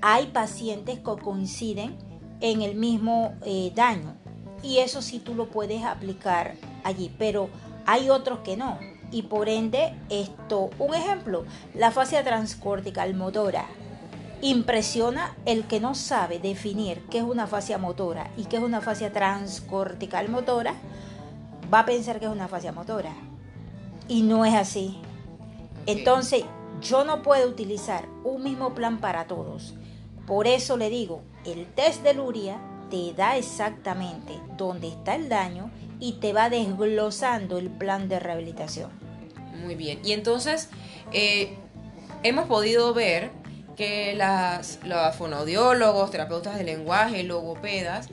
Hay 0.00 0.28
pacientes 0.28 1.00
que 1.00 1.22
coinciden 1.22 1.98
en 2.40 2.62
el 2.62 2.76
mismo 2.76 3.34
eh, 3.44 3.70
daño. 3.74 4.14
Y 4.62 4.78
eso 4.78 5.02
sí 5.02 5.18
tú 5.18 5.34
lo 5.34 5.50
puedes 5.50 5.84
aplicar 5.84 6.54
allí. 6.82 7.14
Pero 7.18 7.50
hay 7.84 8.08
otros 8.08 8.38
que 8.38 8.56
no. 8.56 8.78
Y 9.10 9.24
por 9.24 9.50
ende, 9.50 9.94
esto, 10.08 10.70
un 10.78 10.94
ejemplo, 10.94 11.44
la 11.74 11.90
fascia 11.90 12.24
transcortical 12.24 13.12
motora. 13.12 13.66
Impresiona 14.40 15.36
el 15.44 15.64
que 15.64 15.78
no 15.78 15.94
sabe 15.94 16.38
definir 16.38 17.02
qué 17.10 17.18
es 17.18 17.24
una 17.24 17.46
fascia 17.46 17.76
motora 17.76 18.30
y 18.38 18.44
qué 18.44 18.56
es 18.56 18.62
una 18.62 18.80
fascia 18.80 19.12
transcortical 19.12 20.30
motora, 20.30 20.72
va 21.72 21.80
a 21.80 21.84
pensar 21.84 22.18
que 22.18 22.24
es 22.24 22.32
una 22.32 22.48
fascia 22.48 22.72
motora. 22.72 23.12
Y 24.08 24.22
no 24.22 24.46
es 24.46 24.54
así. 24.54 24.96
Entonces, 25.84 26.44
yo 26.80 27.04
no 27.04 27.22
puedo 27.22 27.48
utilizar 27.48 28.08
un 28.24 28.42
mismo 28.42 28.74
plan 28.74 29.00
para 29.00 29.26
todos. 29.26 29.74
Por 30.26 30.46
eso 30.46 30.76
le 30.76 30.88
digo, 30.90 31.22
el 31.44 31.66
test 31.66 32.02
de 32.02 32.14
Luria 32.14 32.60
te 32.90 33.12
da 33.14 33.36
exactamente 33.36 34.38
dónde 34.56 34.88
está 34.88 35.14
el 35.14 35.28
daño 35.28 35.70
y 35.98 36.14
te 36.14 36.32
va 36.32 36.50
desglosando 36.50 37.58
el 37.58 37.70
plan 37.70 38.08
de 38.08 38.20
rehabilitación. 38.20 38.90
Muy 39.62 39.74
bien. 39.74 40.00
Y 40.04 40.12
entonces 40.12 40.68
eh, 41.12 41.56
hemos 42.22 42.46
podido 42.46 42.92
ver 42.94 43.30
que 43.76 44.14
las, 44.14 44.80
los 44.84 45.14
fonoaudiólogos, 45.16 46.10
terapeutas 46.10 46.56
de 46.58 46.64
lenguaje, 46.64 47.22
logopedas, 47.22 48.08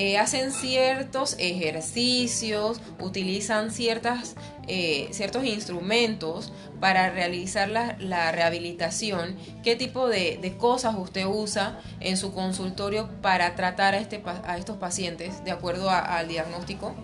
eh, 0.00 0.16
hacen 0.16 0.52
ciertos 0.52 1.34
ejercicios, 1.40 2.80
utilizan 3.00 3.72
ciertas, 3.72 4.36
eh, 4.68 5.08
ciertos 5.10 5.44
instrumentos 5.44 6.52
para 6.78 7.10
realizar 7.10 7.68
la, 7.68 8.30
rehabilitación. 8.30 9.36
¿Qué 9.64 9.74
tipo 9.74 10.08
de, 10.08 10.54
cosas 10.56 10.94
usted 10.96 11.26
usa 11.26 11.80
en 11.98 12.16
su 12.16 12.32
consultorio 12.32 13.08
para 13.22 13.56
tratar 13.56 13.94
a, 13.94 13.98
este, 13.98 14.22
a 14.24 14.56
estos 14.56 14.76
pacientes 14.76 15.42
de 15.42 15.50
acuerdo 15.50 15.90
al 15.90 16.28
diagnóstico? 16.28 16.94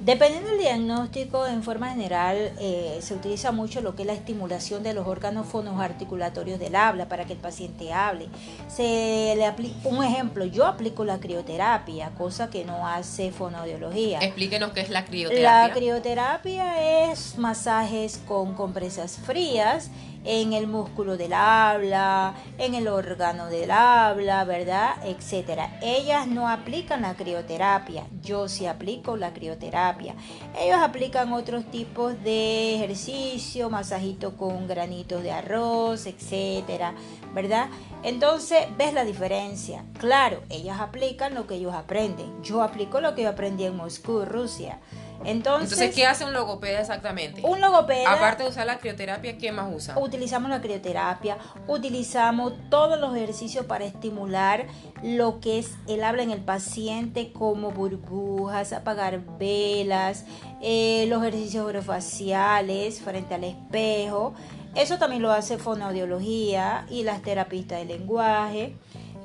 Dependiendo 0.00 0.48
del 0.48 0.58
diagnóstico, 0.58 1.46
en 1.46 1.62
forma 1.62 1.90
general 1.90 2.52
eh, 2.58 2.98
se 3.02 3.12
utiliza 3.12 3.52
mucho 3.52 3.82
lo 3.82 3.94
que 3.94 4.02
es 4.02 4.06
la 4.06 4.14
estimulación 4.14 4.82
de 4.82 4.94
los 4.94 5.06
órganos 5.06 5.46
fonoarticulatorios 5.46 6.58
del 6.58 6.74
habla 6.74 7.06
para 7.06 7.26
que 7.26 7.34
el 7.34 7.38
paciente 7.38 7.92
hable. 7.92 8.28
Se 8.66 9.34
le 9.36 9.44
aplica 9.44 9.76
un 9.84 10.02
ejemplo, 10.02 10.46
yo 10.46 10.64
aplico 10.64 11.04
la 11.04 11.20
crioterapia, 11.20 12.12
cosa 12.16 12.48
que 12.48 12.64
no 12.64 12.88
hace 12.88 13.30
fonoaudiología. 13.30 14.20
Explíquenos 14.20 14.72
qué 14.72 14.80
es 14.80 14.88
la 14.88 15.04
crioterapia. 15.04 15.68
La 15.68 15.74
crioterapia 15.74 17.10
es 17.10 17.36
masajes 17.36 18.22
con 18.26 18.54
compresas 18.54 19.18
frías 19.18 19.90
en 20.24 20.52
el 20.52 20.66
músculo 20.66 21.16
del 21.16 21.32
habla, 21.32 22.34
en 22.58 22.74
el 22.74 22.88
órgano 22.88 23.46
del 23.46 23.70
habla, 23.70 24.44
¿verdad? 24.44 24.96
Etcétera. 25.04 25.78
Ellas 25.82 26.26
no 26.26 26.48
aplican 26.48 27.02
la 27.02 27.14
crioterapia, 27.14 28.06
yo 28.22 28.48
sí 28.48 28.66
aplico 28.66 29.16
la 29.16 29.32
crioterapia. 29.32 30.14
Ellos 30.58 30.78
aplican 30.80 31.32
otros 31.32 31.64
tipos 31.70 32.22
de 32.22 32.76
ejercicio, 32.76 33.70
masajito 33.70 34.36
con 34.36 34.66
granitos 34.66 35.22
de 35.22 35.32
arroz, 35.32 36.06
etcétera, 36.06 36.94
¿verdad? 37.34 37.68
Entonces, 38.02 38.66
¿ves 38.76 38.94
la 38.94 39.04
diferencia? 39.04 39.84
Claro, 39.98 40.42
ellas 40.48 40.80
aplican 40.80 41.34
lo 41.34 41.46
que 41.46 41.56
ellos 41.56 41.74
aprenden. 41.74 42.42
Yo 42.42 42.62
aplico 42.62 43.00
lo 43.00 43.14
que 43.14 43.22
yo 43.22 43.30
aprendí 43.30 43.64
en 43.64 43.76
Moscú, 43.76 44.24
Rusia. 44.24 44.78
Entonces, 45.24 45.94
¿qué 45.94 46.06
hace 46.06 46.24
un 46.24 46.32
logopeda 46.32 46.80
exactamente? 46.80 47.42
Un 47.44 47.60
logopeda. 47.60 48.12
Aparte 48.12 48.42
de 48.42 48.48
usar 48.48 48.66
la 48.66 48.78
crioterapia, 48.78 49.36
¿qué 49.38 49.52
más 49.52 49.70
usa? 49.74 49.98
Utilizamos 49.98 50.50
la 50.50 50.60
crioterapia, 50.60 51.38
utilizamos 51.66 52.54
todos 52.70 52.98
los 52.98 53.14
ejercicios 53.14 53.66
para 53.66 53.84
estimular 53.84 54.66
lo 55.02 55.40
que 55.40 55.58
es 55.58 55.72
el 55.88 56.04
habla 56.04 56.22
en 56.22 56.30
el 56.30 56.40
paciente, 56.40 57.32
como 57.32 57.70
burbujas, 57.70 58.72
apagar 58.72 59.20
velas, 59.38 60.24
eh, 60.62 61.06
los 61.08 61.22
ejercicios 61.22 61.66
orofaciales 61.66 63.00
frente 63.00 63.34
al 63.34 63.44
espejo. 63.44 64.34
Eso 64.74 64.98
también 64.98 65.22
lo 65.22 65.32
hace 65.32 65.58
fonoaudiología 65.58 66.86
y 66.88 67.02
las 67.02 67.22
terapistas 67.22 67.80
de 67.80 67.84
lenguaje. 67.86 68.76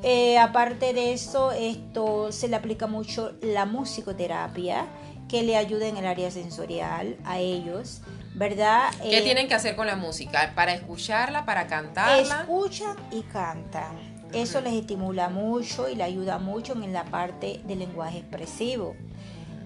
Eh, 0.04 0.38
aparte 0.38 0.94
de 0.94 1.14
eso, 1.14 1.52
esto 1.52 2.32
se 2.32 2.48
le 2.48 2.56
aplica 2.56 2.86
mucho 2.86 3.34
la 3.42 3.66
musicoterapia 3.66 4.86
que 5.28 5.44
le 5.44 5.58
ayude 5.58 5.90
en 5.90 5.98
el 5.98 6.06
área 6.06 6.30
sensorial 6.32 7.18
a 7.26 7.40
ellos, 7.40 8.02
¿verdad? 8.36 8.90
¿Qué 9.02 9.20
eh, 9.20 9.22
tienen 9.22 9.48
que 9.48 9.56
hacer 9.56 9.76
con 9.76 9.88
la 9.88 9.96
música? 9.96 10.54
¿Para 10.56 10.74
escucharla, 10.74 11.46
para 11.46 11.68
cantarla? 11.68 12.42
Escuchan 12.42 12.96
y 13.12 13.22
cantan. 13.24 14.16
Eso 14.34 14.60
les 14.62 14.74
estimula 14.74 15.30
mucho 15.30 15.88
y 15.88 15.96
le 15.96 16.04
ayuda 16.04 16.40
mucho 16.40 16.74
en 16.74 16.92
la 16.92 17.06
parte 17.06 17.62
del 17.66 17.80
lenguaje 17.80 18.20
expresivo. 18.20 18.96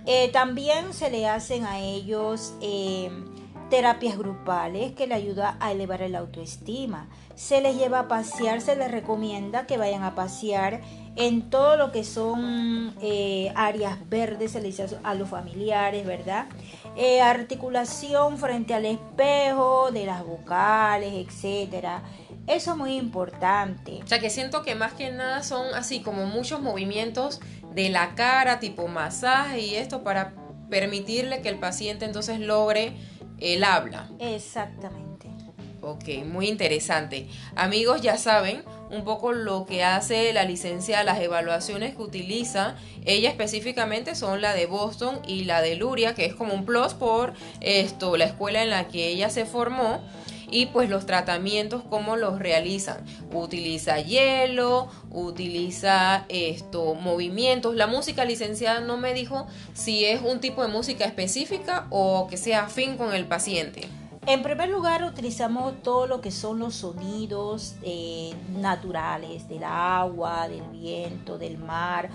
Eh, 0.06 0.30
también 0.32 0.94
se 0.94 1.10
le 1.10 1.28
hacen 1.28 1.66
a 1.66 1.80
ellos 1.80 2.54
eh, 2.62 3.10
terapias 3.70 4.18
grupales 4.18 4.94
que 4.94 5.08
le 5.08 5.16
ayuda 5.16 5.58
a 5.60 5.72
elevar 5.72 6.02
el 6.02 6.16
autoestima. 6.16 7.10
Se 7.36 7.62
les 7.62 7.78
lleva 7.78 8.00
a 8.00 8.08
pasear, 8.08 8.62
se 8.62 8.76
les 8.76 8.92
recomienda 8.92 9.66
que 9.66 9.78
vayan 9.78 10.04
a 10.04 10.16
pasear 10.16 10.82
en 11.20 11.50
todo 11.50 11.76
lo 11.76 11.92
que 11.92 12.06
son 12.06 12.96
eh, 13.02 13.52
áreas 13.54 14.10
verdes, 14.10 14.54
se 14.54 14.62
les 14.62 14.78
dice 14.78 14.98
a 15.04 15.14
los 15.16 15.28
familiares, 15.28 16.06
¿verdad? 16.06 16.48
Eh, 16.96 17.22
articulación 17.22 18.38
frente 18.38 18.74
al 18.74 18.86
espejo 18.86 19.92
de 19.92 20.06
las 20.06 20.26
vocales, 20.26 21.14
etcétera. 21.14 22.04
Eso 22.48 22.72
es 22.72 22.78
muy 22.78 22.96
importante. 22.96 24.00
O 24.02 24.08
sea 24.08 24.20
que 24.20 24.30
siento 24.30 24.64
que 24.64 24.76
más 24.76 24.94
que 24.94 25.12
nada 25.12 25.44
son 25.44 25.76
así 25.76 26.00
como 26.02 26.26
muchos 26.26 26.62
movimientos 26.62 27.42
de 27.76 27.90
la 27.90 28.16
cara, 28.16 28.62
tipo 28.62 28.88
masaje 28.88 29.60
y 29.60 29.76
esto 29.76 30.06
para 30.06 30.34
permitirle 30.70 31.42
que 31.42 31.50
el 31.50 31.60
paciente 31.60 32.06
entonces 32.06 32.40
logre 32.40 32.94
el 33.40 33.66
habla. 33.66 34.10
Exactamente. 34.20 35.09
Ok, 35.82 36.10
muy 36.26 36.50
interesante. 36.50 37.28
Amigos, 37.56 38.02
ya 38.02 38.18
saben 38.18 38.64
un 38.92 39.04
poco 39.06 39.32
lo 39.32 39.66
que 39.66 39.84
hace 39.84 40.34
la 40.34 40.44
licencia, 40.44 41.04
las 41.04 41.22
evaluaciones 41.22 41.96
que 41.96 42.02
utiliza. 42.02 42.76
Ella 43.06 43.30
específicamente 43.30 44.14
son 44.16 44.42
la 44.42 44.54
de 44.54 44.66
Boston 44.66 45.22
y 45.26 45.46
la 45.46 45.62
de 45.62 45.76
Luria, 45.76 46.16
que 46.16 46.26
es 46.26 46.36
como 46.36 46.54
un 46.54 46.66
plus 46.66 46.94
por 46.94 47.34
esto, 47.62 48.18
la 48.18 48.26
escuela 48.26 48.62
en 48.62 48.72
la 48.72 48.88
que 48.88 49.08
ella 49.08 49.30
se 49.30 49.46
formó. 49.46 50.02
y 50.52 50.66
pues 50.66 50.90
los 50.90 51.06
tratamientos 51.06 51.84
cómo 51.90 52.16
los 52.16 52.40
realizan. 52.40 53.06
Utiliza 53.32 54.00
hielo, 54.00 54.88
utiliza 55.12 56.26
esto, 56.28 56.96
movimientos. 56.96 57.76
La 57.76 57.86
música 57.86 58.26
licenciada 58.26 58.80
no 58.80 58.98
me 58.98 59.14
dijo 59.14 59.46
si 59.74 60.06
es 60.06 60.22
un 60.24 60.40
tipo 60.40 60.64
de 60.64 60.70
música 60.70 61.06
específica 61.06 61.86
o 61.92 62.28
que 62.28 62.38
sea 62.38 62.66
afín 62.66 62.98
con 62.98 63.14
el 63.14 63.26
paciente. 63.26 63.88
En 64.30 64.44
primer 64.44 64.70
lugar, 64.70 65.04
utilizamos 65.04 65.82
todo 65.82 66.06
lo 66.06 66.22
que 66.22 66.30
son 66.30 66.60
los 66.60 66.76
sonidos 66.76 67.78
eh, 67.82 68.32
naturales 68.60 69.50
del 69.50 69.64
agua, 69.64 70.48
del 70.48 70.62
viento, 70.66 71.40
del 71.40 71.58
mar, 71.58 72.12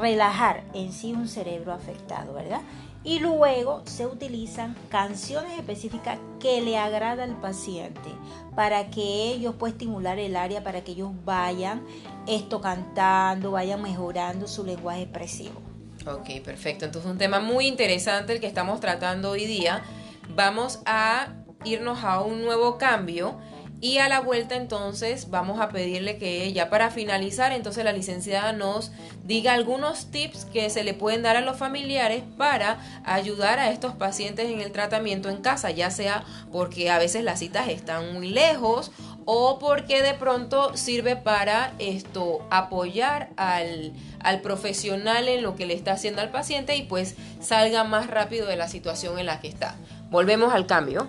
relajar 0.00 0.62
en 0.74 0.92
sí 0.92 1.12
un 1.12 1.26
cerebro 1.26 1.72
afectado, 1.72 2.34
¿verdad? 2.34 2.60
Y 3.02 3.18
luego 3.18 3.82
se 3.84 4.06
utilizan 4.06 4.76
canciones 4.90 5.58
específicas 5.58 6.20
que 6.38 6.60
le 6.60 6.78
agrada 6.78 7.24
al 7.24 7.34
paciente 7.40 8.10
para 8.54 8.88
que 8.88 9.32
ellos 9.32 9.56
puedan 9.58 9.72
estimular 9.72 10.20
el 10.20 10.36
área, 10.36 10.62
para 10.62 10.84
que 10.84 10.92
ellos 10.92 11.10
vayan 11.24 11.84
esto 12.28 12.60
cantando, 12.60 13.50
vayan 13.50 13.82
mejorando 13.82 14.46
su 14.46 14.64
lenguaje 14.64 15.02
expresivo. 15.02 15.60
Ok, 16.06 16.44
perfecto. 16.44 16.84
Entonces 16.84 17.10
un 17.10 17.18
tema 17.18 17.40
muy 17.40 17.66
interesante 17.66 18.32
el 18.32 18.40
que 18.40 18.46
estamos 18.46 18.78
tratando 18.78 19.32
hoy 19.32 19.46
día. 19.46 19.82
Vamos 20.28 20.80
a 20.86 21.28
irnos 21.66 22.04
a 22.04 22.20
un 22.20 22.42
nuevo 22.42 22.78
cambio 22.78 23.36
y 23.80 23.98
a 23.98 24.08
la 24.08 24.20
vuelta 24.20 24.56
entonces 24.56 25.30
vamos 25.30 25.60
a 25.60 25.68
pedirle 25.68 26.16
que 26.16 26.50
ya 26.52 26.70
para 26.70 26.90
finalizar 26.90 27.52
entonces 27.52 27.84
la 27.84 27.92
licenciada 27.92 28.52
nos 28.52 28.90
diga 29.24 29.52
algunos 29.52 30.10
tips 30.10 30.46
que 30.46 30.70
se 30.70 30.82
le 30.82 30.94
pueden 30.94 31.22
dar 31.22 31.36
a 31.36 31.42
los 31.42 31.58
familiares 31.58 32.22
para 32.38 32.78
ayudar 33.04 33.58
a 33.58 33.70
estos 33.70 33.94
pacientes 33.94 34.50
en 34.50 34.60
el 34.60 34.72
tratamiento 34.72 35.28
en 35.28 35.42
casa, 35.42 35.70
ya 35.70 35.90
sea 35.90 36.24
porque 36.52 36.90
a 36.90 36.98
veces 36.98 37.22
las 37.22 37.40
citas 37.40 37.68
están 37.68 38.14
muy 38.14 38.30
lejos 38.30 38.92
o 39.26 39.58
porque 39.58 40.02
de 40.02 40.14
pronto 40.14 40.74
sirve 40.76 41.16
para 41.16 41.72
esto 41.78 42.46
apoyar 42.50 43.28
al, 43.36 43.92
al 44.20 44.40
profesional 44.40 45.28
en 45.28 45.42
lo 45.42 45.54
que 45.54 45.66
le 45.66 45.74
está 45.74 45.92
haciendo 45.92 46.22
al 46.22 46.30
paciente 46.30 46.76
y 46.76 46.82
pues 46.82 47.16
salga 47.40 47.84
más 47.84 48.06
rápido 48.06 48.46
de 48.46 48.56
la 48.56 48.68
situación 48.68 49.18
en 49.18 49.26
la 49.26 49.40
que 49.40 49.48
está. 49.48 49.74
Volvemos 50.10 50.54
al 50.54 50.66
cambio. 50.66 51.08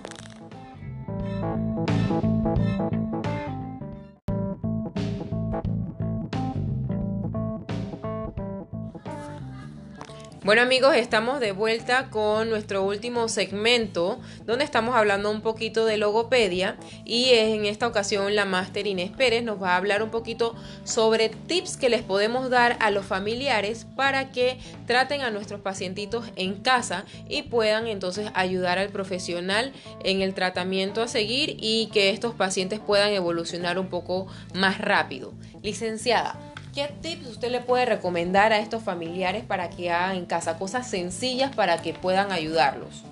Bueno 10.48 10.62
amigos, 10.62 10.96
estamos 10.96 11.40
de 11.40 11.52
vuelta 11.52 12.08
con 12.08 12.48
nuestro 12.48 12.82
último 12.82 13.28
segmento 13.28 14.18
donde 14.46 14.64
estamos 14.64 14.96
hablando 14.96 15.30
un 15.30 15.42
poquito 15.42 15.84
de 15.84 15.98
logopedia 15.98 16.78
y 17.04 17.32
en 17.34 17.66
esta 17.66 17.86
ocasión 17.86 18.34
la 18.34 18.46
máster 18.46 18.86
Inés 18.86 19.10
Pérez 19.10 19.44
nos 19.44 19.62
va 19.62 19.72
a 19.72 19.76
hablar 19.76 20.02
un 20.02 20.10
poquito 20.10 20.56
sobre 20.84 21.28
tips 21.28 21.76
que 21.76 21.90
les 21.90 22.02
podemos 22.02 22.48
dar 22.48 22.78
a 22.80 22.90
los 22.90 23.04
familiares 23.04 23.86
para 23.94 24.30
que 24.30 24.58
traten 24.86 25.20
a 25.20 25.30
nuestros 25.30 25.60
pacientitos 25.60 26.24
en 26.36 26.54
casa 26.62 27.04
y 27.28 27.42
puedan 27.42 27.86
entonces 27.86 28.30
ayudar 28.32 28.78
al 28.78 28.88
profesional 28.88 29.74
en 30.02 30.22
el 30.22 30.32
tratamiento 30.32 31.02
a 31.02 31.08
seguir 31.08 31.58
y 31.60 31.90
que 31.92 32.08
estos 32.08 32.32
pacientes 32.34 32.80
puedan 32.80 33.12
evolucionar 33.12 33.78
un 33.78 33.88
poco 33.88 34.28
más 34.54 34.78
rápido. 34.78 35.34
Licenciada, 35.62 36.40
¿Qué 36.74 36.88
tips 37.00 37.26
usted 37.26 37.50
le 37.50 37.60
puede 37.60 37.86
recomendar 37.86 38.52
a 38.52 38.58
estos 38.58 38.82
familiares 38.82 39.44
para 39.44 39.70
que 39.70 39.90
hagan 39.90 40.16
en 40.16 40.26
casa 40.26 40.58
cosas 40.58 40.88
sencillas 40.88 41.54
para 41.54 41.80
que 41.82 41.94
puedan 41.94 42.30
ayudarlos? 42.30 43.02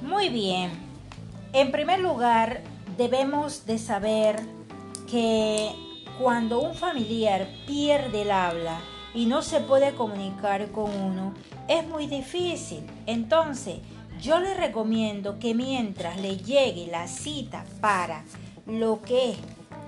Muy 0.00 0.28
bien. 0.28 0.70
En 1.52 1.72
primer 1.72 2.00
lugar, 2.00 2.60
debemos 2.96 3.66
de 3.66 3.78
saber 3.78 4.40
que 5.10 5.70
cuando 6.20 6.60
un 6.60 6.74
familiar 6.74 7.48
pierde 7.66 8.22
el 8.22 8.30
habla 8.30 8.80
y 9.14 9.26
no 9.26 9.42
se 9.42 9.60
puede 9.60 9.94
comunicar 9.94 10.70
con 10.70 10.94
uno, 10.94 11.34
es 11.66 11.86
muy 11.86 12.06
difícil. 12.06 12.84
Entonces, 13.06 13.78
yo 14.20 14.38
le 14.38 14.54
recomiendo 14.54 15.38
que 15.38 15.54
mientras 15.54 16.20
le 16.20 16.36
llegue 16.36 16.88
la 16.90 17.06
cita 17.08 17.64
para 17.80 18.24
lo 18.66 19.00
que 19.02 19.30
es 19.30 19.38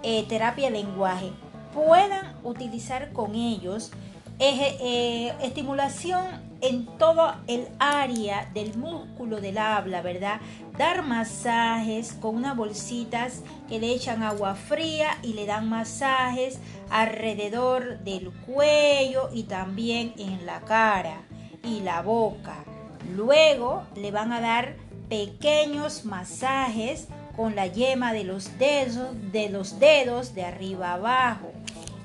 eh, 0.03 0.25
terapia 0.29 0.71
de 0.71 0.83
lenguaje, 0.83 1.31
puedan 1.73 2.35
utilizar 2.43 3.13
con 3.13 3.35
ellos 3.35 3.93
eh, 4.39 5.35
estimulación 5.43 6.25
en 6.63 6.87
todo 6.99 7.35
el 7.47 7.69
área 7.79 8.51
del 8.55 8.77
músculo 8.77 9.41
del 9.41 9.59
habla, 9.59 10.03
¿verdad? 10.03 10.41
Dar 10.79 11.03
masajes 11.03 12.15
con 12.15 12.37
unas 12.37 12.57
bolsitas 12.57 13.43
que 13.69 13.79
le 13.79 13.93
echan 13.93 14.23
agua 14.23 14.55
fría 14.55 15.19
y 15.23 15.35
le 15.35 15.47
dan 15.47 15.69
masajes 15.69 16.59
alrededor 16.91 18.01
del 18.01 18.31
cuello 18.31 19.31
y 19.33 19.45
también 19.45 20.15
en 20.19 20.47
la 20.47 20.61
cara 20.61 21.23
y 21.63 21.81
la 21.81 22.03
boca. 22.03 22.65
Luego 23.15 23.85
le 23.97 24.11
van 24.11 24.33
a 24.33 24.41
dar 24.41 24.77
pequeños 25.09 26.05
masajes 26.05 27.09
con 27.37 27.55
la 27.55 27.67
yema 27.67 28.13
de 28.13 28.25
los 28.25 28.59
dedos, 28.59 29.09
de 29.33 29.49
los 29.49 29.79
dedos 29.79 30.35
de 30.35 30.45
arriba 30.45 30.95
abajo. 30.95 31.53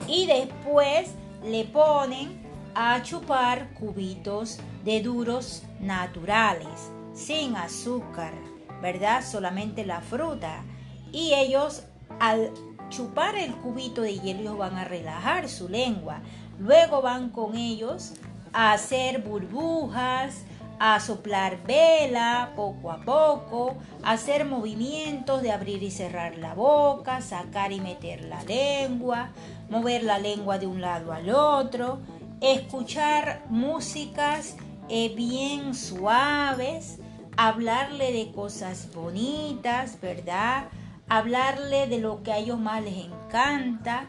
Y 0.08 0.28
después 0.28 1.12
le 1.44 1.66
ponen 1.66 2.44
a 2.74 3.02
chupar 3.04 3.74
cubitos 3.74 4.60
de 4.84 5.02
duros 5.02 5.64
naturales, 5.80 6.92
sin 7.14 7.56
azúcar, 7.56 8.34
¿verdad? 8.82 9.24
Solamente 9.24 9.86
la 9.86 10.02
fruta. 10.02 10.64
Y 11.12 11.34
ellos 11.34 11.84
al 12.20 12.52
chupar 12.90 13.36
el 13.36 13.56
cubito 13.56 14.02
de 14.02 14.20
hielo 14.20 14.58
van 14.58 14.76
a 14.76 14.86
relajar 14.86 15.50
su 15.50 15.70
lengua. 15.70 16.22
Luego 16.60 17.02
van 17.02 17.30
con 17.30 17.56
ellos 17.56 18.14
a 18.54 18.74
hacer 18.74 19.22
burbujas, 19.22 20.44
a 20.80 21.00
soplar 21.00 21.58
vela 21.66 22.52
poco 22.56 22.92
a 22.92 22.98
poco, 22.98 23.76
hacer 24.04 24.46
movimientos 24.46 25.42
de 25.42 25.52
abrir 25.52 25.82
y 25.84 25.92
cerrar 25.92 26.38
la 26.38 26.54
boca, 26.54 27.22
sacar 27.22 27.72
y 27.72 27.80
meter 27.80 28.26
la 28.26 28.44
lengua, 28.44 29.30
mover 29.70 30.04
la 30.04 30.20
lengua 30.20 30.58
de 30.58 30.68
un 30.68 30.82
lado 30.82 31.14
al 31.14 31.30
otro, 31.30 32.00
escuchar 32.42 33.44
músicas 33.50 34.56
eh, 34.90 35.14
bien 35.16 35.74
suaves, 35.74 37.00
hablarle 37.38 38.12
de 38.12 38.32
cosas 38.32 38.90
bonitas, 38.94 40.00
¿verdad? 40.02 40.66
Hablarle 41.08 41.88
de 41.88 42.00
lo 42.00 42.24
que 42.24 42.32
a 42.32 42.38
ellos 42.38 42.60
más 42.60 42.84
les 42.84 43.06
encanta, 43.06 44.08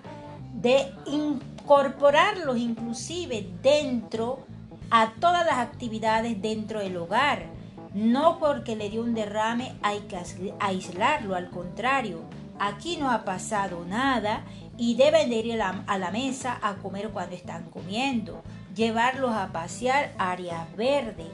de 0.52 0.92
incorporarlos 1.06 2.56
inclusive 2.56 3.48
dentro 3.62 4.45
a 4.90 5.12
todas 5.20 5.44
las 5.46 5.58
actividades 5.58 6.40
dentro 6.40 6.80
del 6.80 6.96
hogar. 6.96 7.46
No 7.94 8.38
porque 8.38 8.76
le 8.76 8.90
dio 8.90 9.02
un 9.02 9.14
derrame 9.14 9.74
hay 9.82 10.00
que 10.00 10.18
aislarlo, 10.60 11.34
al 11.34 11.48
contrario, 11.50 12.20
aquí 12.58 12.96
no 12.98 13.10
ha 13.10 13.24
pasado 13.24 13.84
nada 13.86 14.44
y 14.76 14.94
deben 14.94 15.30
de 15.30 15.36
ir 15.36 15.62
a 15.62 15.98
la, 15.98 16.10
mesa 16.10 16.58
a 16.62 16.74
comer 16.74 17.10
cuando 17.10 17.34
están 17.34 17.70
comiendo, 17.70 18.42
llevarlos 18.74 19.32
a 19.32 19.48
pasear 19.48 20.12
áreas 20.18 20.74
verdes. 20.76 21.28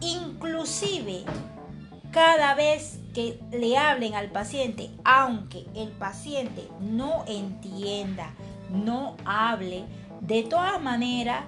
Inclusive, 0.00 1.24
cada 2.12 2.54
vez 2.54 3.00
que 3.12 3.40
le 3.50 3.76
hablen 3.76 4.14
al 4.14 4.30
paciente, 4.30 4.90
aunque 5.04 5.66
el 5.74 5.90
paciente 5.90 6.68
no 6.80 7.24
entienda, 7.26 8.30
no 8.70 9.16
hable, 9.24 9.84
de 10.20 10.44
todas 10.44 10.80
maneras, 10.80 11.44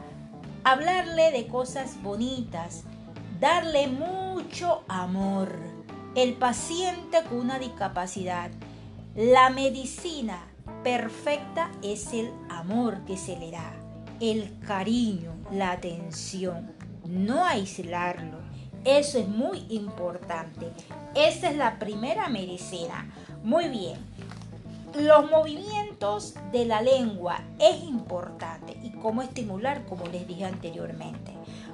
hablarle 0.67 1.31
de 1.31 1.47
cosas 1.47 2.03
bonitas, 2.03 2.83
darle 3.39 3.87
mucho 3.87 4.83
amor. 4.89 5.49
El 6.17 6.35
paciente 6.35 7.23
con 7.29 7.39
una 7.39 7.61
discapacidad, 7.61 8.51
la 9.15 9.49
medicina 9.51 10.41
perfecta 10.83 11.71
es 11.85 12.13
el 12.13 12.33
amor 12.49 13.05
que 13.05 13.17
se 13.17 13.39
le 13.39 13.53
da, 13.53 13.75
el 14.19 14.59
cariño, 14.67 15.37
la 15.53 15.71
atención, 15.71 16.73
no 17.05 17.45
aislarlo. 17.45 18.39
Eso 18.85 19.21
es 19.21 19.29
muy 19.29 19.67
importante. 19.69 20.73
Esa 21.15 21.51
es 21.51 21.57
la 21.57 21.79
primera 21.79 22.29
medicina. 22.29 23.09
Muy 23.45 23.69
bien. 23.69 23.99
Los 24.99 25.31
movimientos 25.31 26.35
de 26.53 26.65
la 26.65 26.81
lengua 26.81 27.41
es 27.59 27.85
importante 27.85 28.79
y 28.83 28.93
cómo 28.93 29.21
estimular, 29.21 29.85
como 29.85 30.07
les 30.07 30.27
dije 30.27 30.47
anteriormente. 30.47 31.33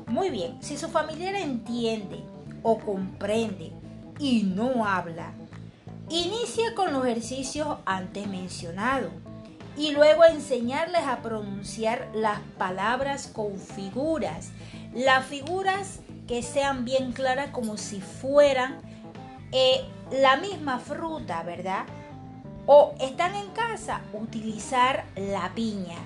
Muy 0.09 0.31
bien, 0.31 0.61
si 0.61 0.77
su 0.77 0.89
familiar 0.89 1.37
entiende 1.37 2.21
o 2.65 2.81
comprende 2.81 3.71
y 4.19 4.43
no 4.43 4.85
habla, 4.85 5.35
inicia 6.09 6.75
con 6.75 6.93
los 6.93 7.07
ejercicios 7.07 7.79
antes 7.85 8.27
mencionados 8.27 9.13
y 9.77 9.93
luego 9.93 10.25
enseñarles 10.25 11.03
a 11.07 11.23
pronunciar 11.23 12.11
las 12.15 12.41
palabras 12.59 13.29
con 13.29 13.57
figuras. 13.57 14.51
Las 14.95 15.25
figuras 15.27 16.01
que 16.27 16.43
sean 16.43 16.85
bien 16.85 17.13
claras 17.13 17.51
como 17.51 17.77
si 17.77 18.01
fueran 18.01 18.81
eh, 19.53 19.85
la 20.11 20.39
misma 20.39 20.81
fruta, 20.81 21.45
¿verdad? 21.45 21.85
O 22.67 22.95
están 23.01 23.35
en 23.35 23.51
casa, 23.51 24.03
utilizar 24.13 25.05
la 25.17 25.53
piña. 25.55 25.99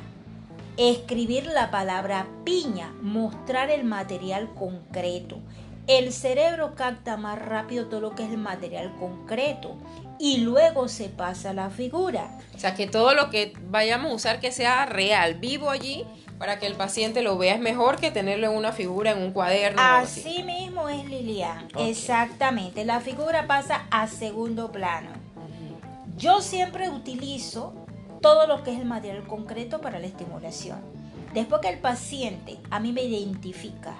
Escribir 0.78 1.46
la 1.46 1.70
palabra 1.70 2.26
piña, 2.44 2.92
mostrar 3.02 3.70
el 3.70 3.84
material 3.84 4.52
concreto. 4.54 5.38
El 5.86 6.12
cerebro 6.12 6.74
capta 6.74 7.16
más 7.16 7.38
rápido 7.38 7.86
todo 7.86 8.00
lo 8.00 8.14
que 8.14 8.24
es 8.24 8.30
el 8.30 8.38
material 8.38 8.94
concreto 8.98 9.76
y 10.18 10.38
luego 10.38 10.88
se 10.88 11.08
pasa 11.08 11.50
a 11.50 11.54
la 11.54 11.70
figura. 11.70 12.38
O 12.54 12.58
sea, 12.58 12.74
que 12.74 12.86
todo 12.86 13.14
lo 13.14 13.30
que 13.30 13.52
vayamos 13.68 14.10
a 14.10 14.14
usar 14.14 14.40
que 14.40 14.50
sea 14.50 14.86
real, 14.86 15.34
vivo 15.34 15.70
allí, 15.70 16.04
para 16.38 16.58
que 16.58 16.66
el 16.66 16.74
paciente 16.74 17.22
lo 17.22 17.38
vea 17.38 17.54
es 17.54 17.60
mejor 17.60 17.98
que 17.98 18.10
tenerlo 18.10 18.48
en 18.48 18.56
una 18.56 18.72
figura, 18.72 19.12
en 19.12 19.18
un 19.18 19.32
cuaderno. 19.32 19.80
Así, 19.80 20.42
mismo 20.42 20.88
es 20.88 21.04
Lilian, 21.06 21.68
exactamente. 21.78 22.84
La 22.84 23.00
figura 23.00 23.46
pasa 23.46 23.86
a 23.90 24.06
segundo 24.08 24.72
plano. 24.72 25.25
Yo 26.16 26.40
siempre 26.40 26.88
utilizo 26.88 27.74
todo 28.22 28.46
lo 28.46 28.62
que 28.62 28.72
es 28.72 28.80
el 28.80 28.86
material 28.86 29.26
concreto 29.26 29.82
para 29.82 29.98
la 29.98 30.06
estimulación. 30.06 30.78
Después 31.34 31.60
que 31.60 31.68
el 31.68 31.78
paciente 31.78 32.58
a 32.70 32.80
mí 32.80 32.90
me 32.90 33.02
identifica 33.02 33.94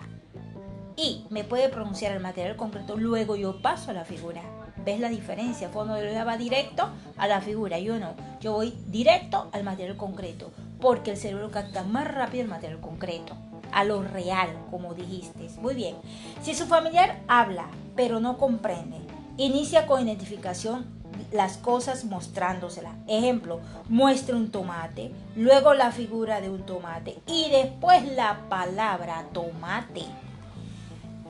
y 0.97 1.27
me 1.29 1.45
puede 1.45 1.69
pronunciar 1.69 2.13
el 2.13 2.23
material 2.23 2.57
concreto, 2.57 2.97
luego 2.97 3.37
yo 3.37 3.61
paso 3.61 3.91
a 3.91 3.95
la 3.95 4.07
figura. 4.07 4.41
¿Ves 4.83 4.99
la 4.99 5.11
diferencia? 5.11 5.69
Cuando 5.69 6.03
yo 6.03 6.25
va 6.25 6.39
directo 6.39 6.89
a 7.19 7.27
la 7.27 7.43
figura, 7.43 7.79
yo 7.79 7.99
no. 7.99 8.15
Yo 8.41 8.53
voy 8.53 8.73
directo 8.87 9.51
al 9.53 9.65
material 9.65 9.99
concreto, 9.99 10.53
porque 10.81 11.11
el 11.11 11.17
cerebro 11.19 11.51
capta 11.51 11.83
más 11.83 12.11
rápido 12.11 12.45
el 12.45 12.49
material 12.49 12.81
concreto, 12.81 13.37
a 13.73 13.85
lo 13.85 14.03
real, 14.03 14.49
como 14.71 14.95
dijiste. 14.95 15.51
Muy 15.61 15.75
bien. 15.75 15.97
Si 16.41 16.55
su 16.55 16.67
familiar 16.67 17.21
habla, 17.29 17.67
pero 17.95 18.21
no 18.21 18.39
comprende, 18.39 18.97
inicia 19.37 19.87
con 19.87 20.07
identificación 20.07 20.96
las 21.33 21.57
cosas 21.57 22.05
mostrándoselas. 22.05 22.95
Ejemplo, 23.07 23.61
muestre 23.89 24.35
un 24.35 24.51
tomate, 24.51 25.13
luego 25.35 25.75
la 25.75 25.93
figura 25.93 26.41
de 26.41 26.51
un 26.51 26.65
tomate 26.65 27.19
y 27.27 27.51
después 27.51 28.05
la 28.15 28.49
palabra 28.49 29.25
tomate. 29.33 30.05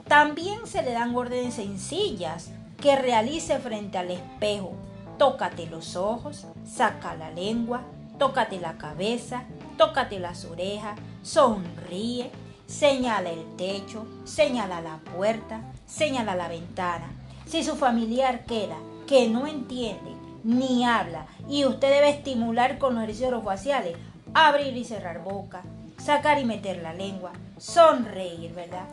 También 0.08 0.66
se 0.66 0.82
le 0.82 0.92
dan 0.92 1.16
órdenes 1.16 1.54
sencillas 1.54 2.50
que 2.80 2.96
realice 2.96 3.58
frente 3.58 3.98
al 3.98 4.10
espejo. 4.10 4.72
Tócate 5.18 5.66
los 5.66 5.96
ojos, 5.96 6.46
saca 6.64 7.16
la 7.16 7.30
lengua, 7.30 7.82
tócate 8.18 8.60
la 8.60 8.78
cabeza, 8.78 9.44
tócate 9.76 10.20
las 10.20 10.44
orejas, 10.44 10.98
sonríe, 11.22 12.30
señala 12.66 13.30
el 13.30 13.56
techo, 13.56 14.06
señala 14.24 14.80
la 14.80 14.98
puerta, 14.98 15.62
señala 15.86 16.36
la 16.36 16.48
ventana. 16.48 17.10
Si 17.46 17.64
su 17.64 17.76
familiar 17.76 18.44
queda 18.44 18.76
que 19.06 19.28
no 19.28 19.46
entiende 19.46 20.10
ni 20.44 20.84
habla 20.84 21.26
y 21.48 21.64
usted 21.64 21.90
debe 21.90 22.10
estimular 22.10 22.78
con 22.78 22.94
los 22.94 23.04
ejercicios 23.04 23.42
faciales, 23.44 23.96
abrir 24.34 24.76
y 24.76 24.84
cerrar 24.84 25.22
boca, 25.22 25.62
sacar 25.98 26.38
y 26.38 26.44
meter 26.44 26.82
la 26.82 26.92
lengua, 26.92 27.32
sonreír, 27.58 28.52
¿verdad? 28.54 28.84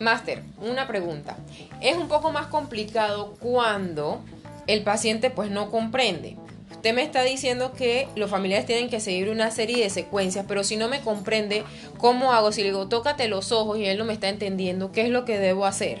Máster, 0.00 0.42
una 0.60 0.88
pregunta. 0.88 1.36
Es 1.80 1.96
un 1.96 2.08
poco 2.08 2.32
más 2.32 2.48
complicado 2.48 3.34
cuando 3.40 4.20
el 4.66 4.82
paciente 4.82 5.30
pues 5.30 5.50
no 5.50 5.70
comprende. 5.70 6.36
Usted 6.70 6.94
me 6.94 7.02
está 7.02 7.22
diciendo 7.22 7.72
que 7.72 8.08
los 8.16 8.30
familiares 8.30 8.66
tienen 8.66 8.90
que 8.90 9.00
seguir 9.00 9.30
una 9.30 9.50
serie 9.50 9.82
de 9.82 9.90
secuencias, 9.90 10.44
pero 10.46 10.64
si 10.64 10.76
no 10.76 10.88
me 10.88 11.00
comprende, 11.00 11.64
¿cómo 11.98 12.32
hago? 12.32 12.52
Si 12.52 12.62
le 12.62 12.68
digo, 12.68 12.88
tócate 12.88 13.28
los 13.28 13.52
ojos 13.52 13.78
y 13.78 13.86
él 13.86 13.96
no 13.96 14.04
me 14.04 14.12
está 14.12 14.28
entendiendo, 14.28 14.92
¿qué 14.92 15.02
es 15.02 15.08
lo 15.08 15.24
que 15.24 15.38
debo 15.38 15.66
hacer? 15.66 16.00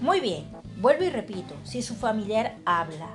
Muy 0.00 0.20
bien, 0.20 0.46
vuelvo 0.80 1.04
y 1.04 1.10
repito, 1.10 1.54
si 1.64 1.82
su 1.82 1.94
familiar 1.94 2.56
habla, 2.64 3.08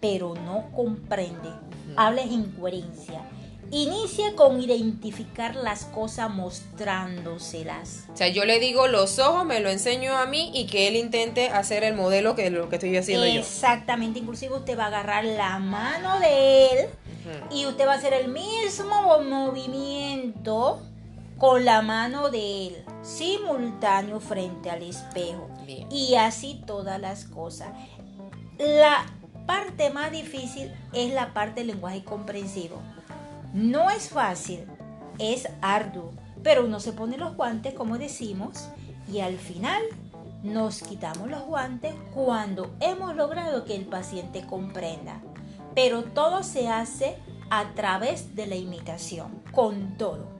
pero 0.00 0.34
no 0.34 0.70
comprende, 0.74 1.50
habla 1.96 2.22
en 2.22 2.32
incoherencia, 2.32 3.22
Inicie 3.72 4.34
con 4.34 4.60
identificar 4.60 5.54
las 5.54 5.84
cosas 5.84 6.28
mostrándoselas. 6.28 8.06
O 8.12 8.16
sea, 8.16 8.26
yo 8.26 8.44
le 8.44 8.58
digo 8.58 8.88
los 8.88 9.20
ojos, 9.20 9.44
me 9.44 9.60
lo 9.60 9.70
enseño 9.70 10.16
a 10.16 10.26
mí 10.26 10.50
y 10.52 10.66
que 10.66 10.88
él 10.88 10.96
intente 10.96 11.50
hacer 11.50 11.84
el 11.84 11.94
modelo 11.94 12.34
que 12.34 12.50
lo 12.50 12.68
que 12.68 12.76
estoy 12.76 12.96
haciendo 12.96 13.26
yo. 13.28 13.38
Exactamente, 13.38 14.18
inclusive 14.18 14.56
usted 14.56 14.76
va 14.76 14.84
a 14.84 14.88
agarrar 14.88 15.24
la 15.24 15.60
mano 15.60 16.18
de 16.18 16.66
él 16.66 16.88
y 17.52 17.66
usted 17.66 17.86
va 17.86 17.92
a 17.92 17.96
hacer 17.96 18.12
el 18.12 18.26
mismo 18.26 19.22
movimiento 19.22 20.80
con 21.40 21.64
la 21.64 21.82
mano 21.82 22.30
de 22.30 22.68
él, 22.68 22.84
simultáneo 23.02 24.20
frente 24.20 24.70
al 24.70 24.84
espejo. 24.84 25.48
Y 25.90 26.14
así 26.14 26.62
todas 26.64 27.00
las 27.00 27.24
cosas. 27.24 27.70
La 28.58 29.06
parte 29.46 29.90
más 29.90 30.12
difícil 30.12 30.72
es 30.92 31.12
la 31.12 31.34
parte 31.34 31.62
del 31.62 31.68
lenguaje 31.68 32.04
comprensivo 32.04 32.80
no 33.52 33.90
es 33.90 34.10
fácil, 34.10 34.64
es 35.18 35.48
arduo, 35.60 36.12
pero 36.42 36.64
uno 36.64 36.78
se 36.78 36.92
pone 36.92 37.18
los 37.18 37.36
guantes, 37.36 37.74
como 37.74 37.98
decimos, 37.98 38.68
y 39.12 39.20
al 39.20 39.38
final 39.38 39.82
nos 40.44 40.82
quitamos 40.82 41.28
los 41.28 41.42
guantes 41.42 41.94
cuando 42.14 42.70
hemos 42.80 43.16
logrado 43.16 43.64
que 43.64 43.74
el 43.74 43.86
paciente 43.86 44.46
comprenda. 44.46 45.20
Pero 45.74 46.04
todo 46.04 46.42
se 46.44 46.68
hace 46.68 47.16
a 47.50 47.74
través 47.74 48.36
de 48.36 48.46
la 48.46 48.54
imitación, 48.54 49.42
con 49.50 49.96
todo. 49.96 50.39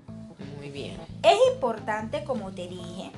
Es 1.22 1.38
importante, 1.52 2.24
como 2.24 2.52
te 2.52 2.68
dije, 2.68 3.10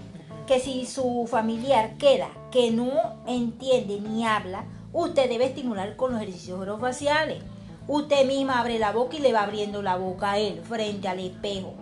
que 0.47 0.61
si 0.61 0.87
su 0.87 1.27
familiar 1.31 1.97
queda 1.99 2.29
que 2.51 2.71
no 2.71 2.91
entiende 3.27 4.01
ni 4.01 4.27
habla, 4.27 4.65
usted 4.93 5.29
debe 5.29 5.47
estimular 5.47 5.97
con 5.97 6.13
los 6.13 6.23
ejercicios 6.23 6.61
orofaciales 6.61 7.43
Usted 7.89 8.27
misma 8.27 8.61
abre 8.61 8.79
la 8.79 8.93
boca 8.93 9.17
y 9.17 9.19
le 9.19 9.33
va 9.33 9.43
abriendo 9.43 9.83
la 9.83 9.97
boca 9.97 10.33
a 10.33 10.39
él 10.39 10.63
frente 10.63 11.09
al 11.09 11.19
espejo. 11.19 11.75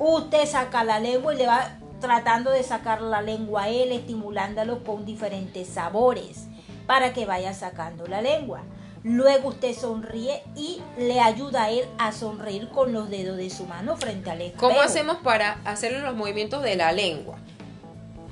Usted 0.00 0.44
saca 0.44 0.82
la 0.82 0.98
lengua 0.98 1.34
y 1.34 1.38
le 1.38 1.46
va 1.46 1.78
tratando 2.00 2.50
de 2.50 2.64
sacar 2.64 3.00
la 3.00 3.22
lengua 3.22 3.64
a 3.64 3.68
él, 3.68 3.92
estimulándolo 3.92 4.82
con 4.82 5.06
diferentes 5.06 5.68
sabores 5.68 6.48
para 6.86 7.12
que 7.12 7.26
vaya 7.26 7.54
sacando 7.54 8.06
la 8.06 8.20
lengua. 8.22 8.62
Luego 9.08 9.50
usted 9.50 9.72
sonríe 9.72 10.42
y 10.56 10.82
le 10.98 11.20
ayuda 11.20 11.64
a 11.64 11.70
él 11.70 11.84
a 11.96 12.10
sonreír 12.10 12.68
con 12.70 12.92
los 12.92 13.08
dedos 13.08 13.36
de 13.36 13.50
su 13.50 13.64
mano 13.64 13.96
frente 13.96 14.30
al 14.30 14.40
espejo. 14.40 14.66
¿Cómo 14.66 14.80
hacemos 14.80 15.18
para 15.18 15.60
hacerle 15.64 16.00
los 16.00 16.16
movimientos 16.16 16.60
de 16.64 16.74
la 16.74 16.90
lengua? 16.90 17.38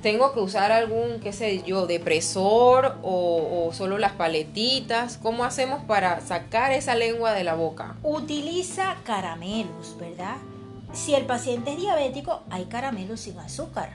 tengo 0.05 0.33
que 0.33 0.39
usar 0.39 0.71
algún, 0.71 1.19
qué 1.19 1.33
sé 1.33 1.63
yo, 1.63 1.87
depresor 1.87 2.99
o, 3.01 3.71
solo 3.73 3.97
las 3.97 4.11
paletitas. 4.11 5.17
¿Cómo 5.17 5.43
hacemos 5.43 5.83
para 5.85 6.21
sacar 6.21 6.73
esa 6.73 6.93
lengua 6.93 7.33
de 7.33 7.43
la 7.43 7.55
boca? 7.55 7.95
Utiliza 8.03 8.97
caramelos, 9.03 9.97
¿verdad? 9.99 10.35
Si 10.93 11.15
el 11.15 11.25
paciente 11.25 11.71
es 11.71 11.77
diabético, 11.77 12.43
hay 12.51 12.65
caramelos 12.65 13.21
sin 13.21 13.39
azúcar. 13.39 13.93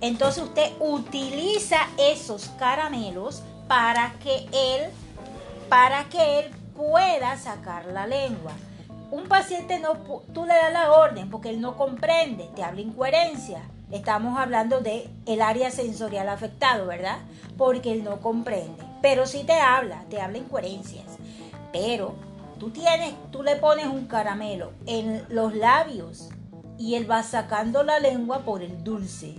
Entonces 0.00 0.42
usted 0.42 0.72
utiliza 0.80 1.78
esos 1.96 2.48
caramelos 2.58 3.44
para 3.68 4.14
que 4.24 4.48
él, 4.52 4.90
para 5.68 6.08
que 6.08 6.40
él 6.40 6.50
pueda 6.76 7.36
sacar 7.36 7.86
la 7.86 8.06
lengua. 8.06 8.52
Un 9.10 9.28
paciente 9.28 9.78
no, 9.78 9.94
tú 10.32 10.44
le 10.44 10.54
das 10.54 10.72
la 10.72 10.92
orden 10.92 11.30
porque 11.30 11.50
él 11.50 11.60
no 11.60 11.76
comprende, 11.76 12.50
te 12.54 12.62
habla 12.62 12.80
incoherencia 12.80 13.62
Estamos 13.92 14.36
hablando 14.36 14.80
de 14.80 15.08
el 15.26 15.40
área 15.40 15.70
sensorial 15.70 16.28
afectado, 16.28 16.86
¿verdad? 16.86 17.18
Porque 17.56 17.92
él 17.92 18.02
no 18.02 18.20
comprende. 18.20 18.82
Pero 19.00 19.26
sí 19.26 19.44
te 19.44 19.60
habla, 19.60 20.04
te 20.10 20.20
habla 20.20 20.38
incoherencias. 20.38 21.04
Pero 21.72 22.16
tú 22.58 22.70
tienes, 22.70 23.14
tú 23.30 23.44
le 23.44 23.54
pones 23.54 23.86
un 23.86 24.06
caramelo 24.06 24.72
en 24.86 25.24
los 25.28 25.54
labios 25.54 26.30
y 26.78 26.96
él 26.96 27.08
va 27.08 27.22
sacando 27.22 27.84
la 27.84 28.00
lengua 28.00 28.40
por 28.40 28.62
el 28.62 28.82
dulce. 28.82 29.36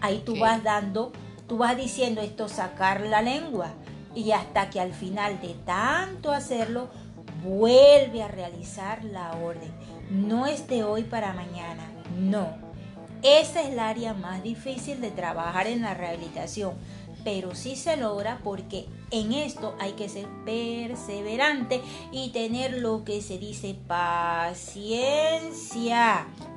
Ahí 0.00 0.22
tú 0.26 0.36
vas 0.40 0.64
dando, 0.64 1.12
tú 1.46 1.58
vas 1.58 1.76
diciendo 1.76 2.20
esto 2.20 2.48
sacar 2.48 3.02
la 3.02 3.22
lengua 3.22 3.74
y 4.14 4.32
hasta 4.32 4.70
que 4.70 4.80
al 4.80 4.92
final 4.92 5.40
de 5.40 5.54
tanto 5.66 6.32
hacerlo 6.32 6.88
vuelve 7.42 8.22
a 8.22 8.28
realizar 8.28 9.04
la 9.04 9.32
orden. 9.36 9.70
No 10.10 10.46
es 10.46 10.68
de 10.68 10.84
hoy 10.84 11.02
para 11.02 11.32
mañana, 11.32 11.82
no 12.18 12.64
esa 13.24 13.62
es 13.62 13.70
el 13.70 13.78
área 13.78 14.12
más 14.12 14.42
difícil 14.42 15.00
de 15.00 15.10
trabajar 15.10 15.66
en 15.66 15.80
la 15.80 15.94
rehabilitación, 15.94 16.74
pero 17.24 17.54
sí 17.54 17.74
se 17.74 17.96
logra 17.96 18.38
porque 18.44 18.84
en 19.10 19.32
esto 19.32 19.74
hay 19.80 19.92
que 19.92 20.10
ser 20.10 20.26
perseverante 20.44 21.80
y 22.12 22.28
tener 22.32 22.80
lo 22.80 23.02
que 23.02 23.22
se 23.22 23.38
dice 23.38 23.76
paciencia, 23.88 24.66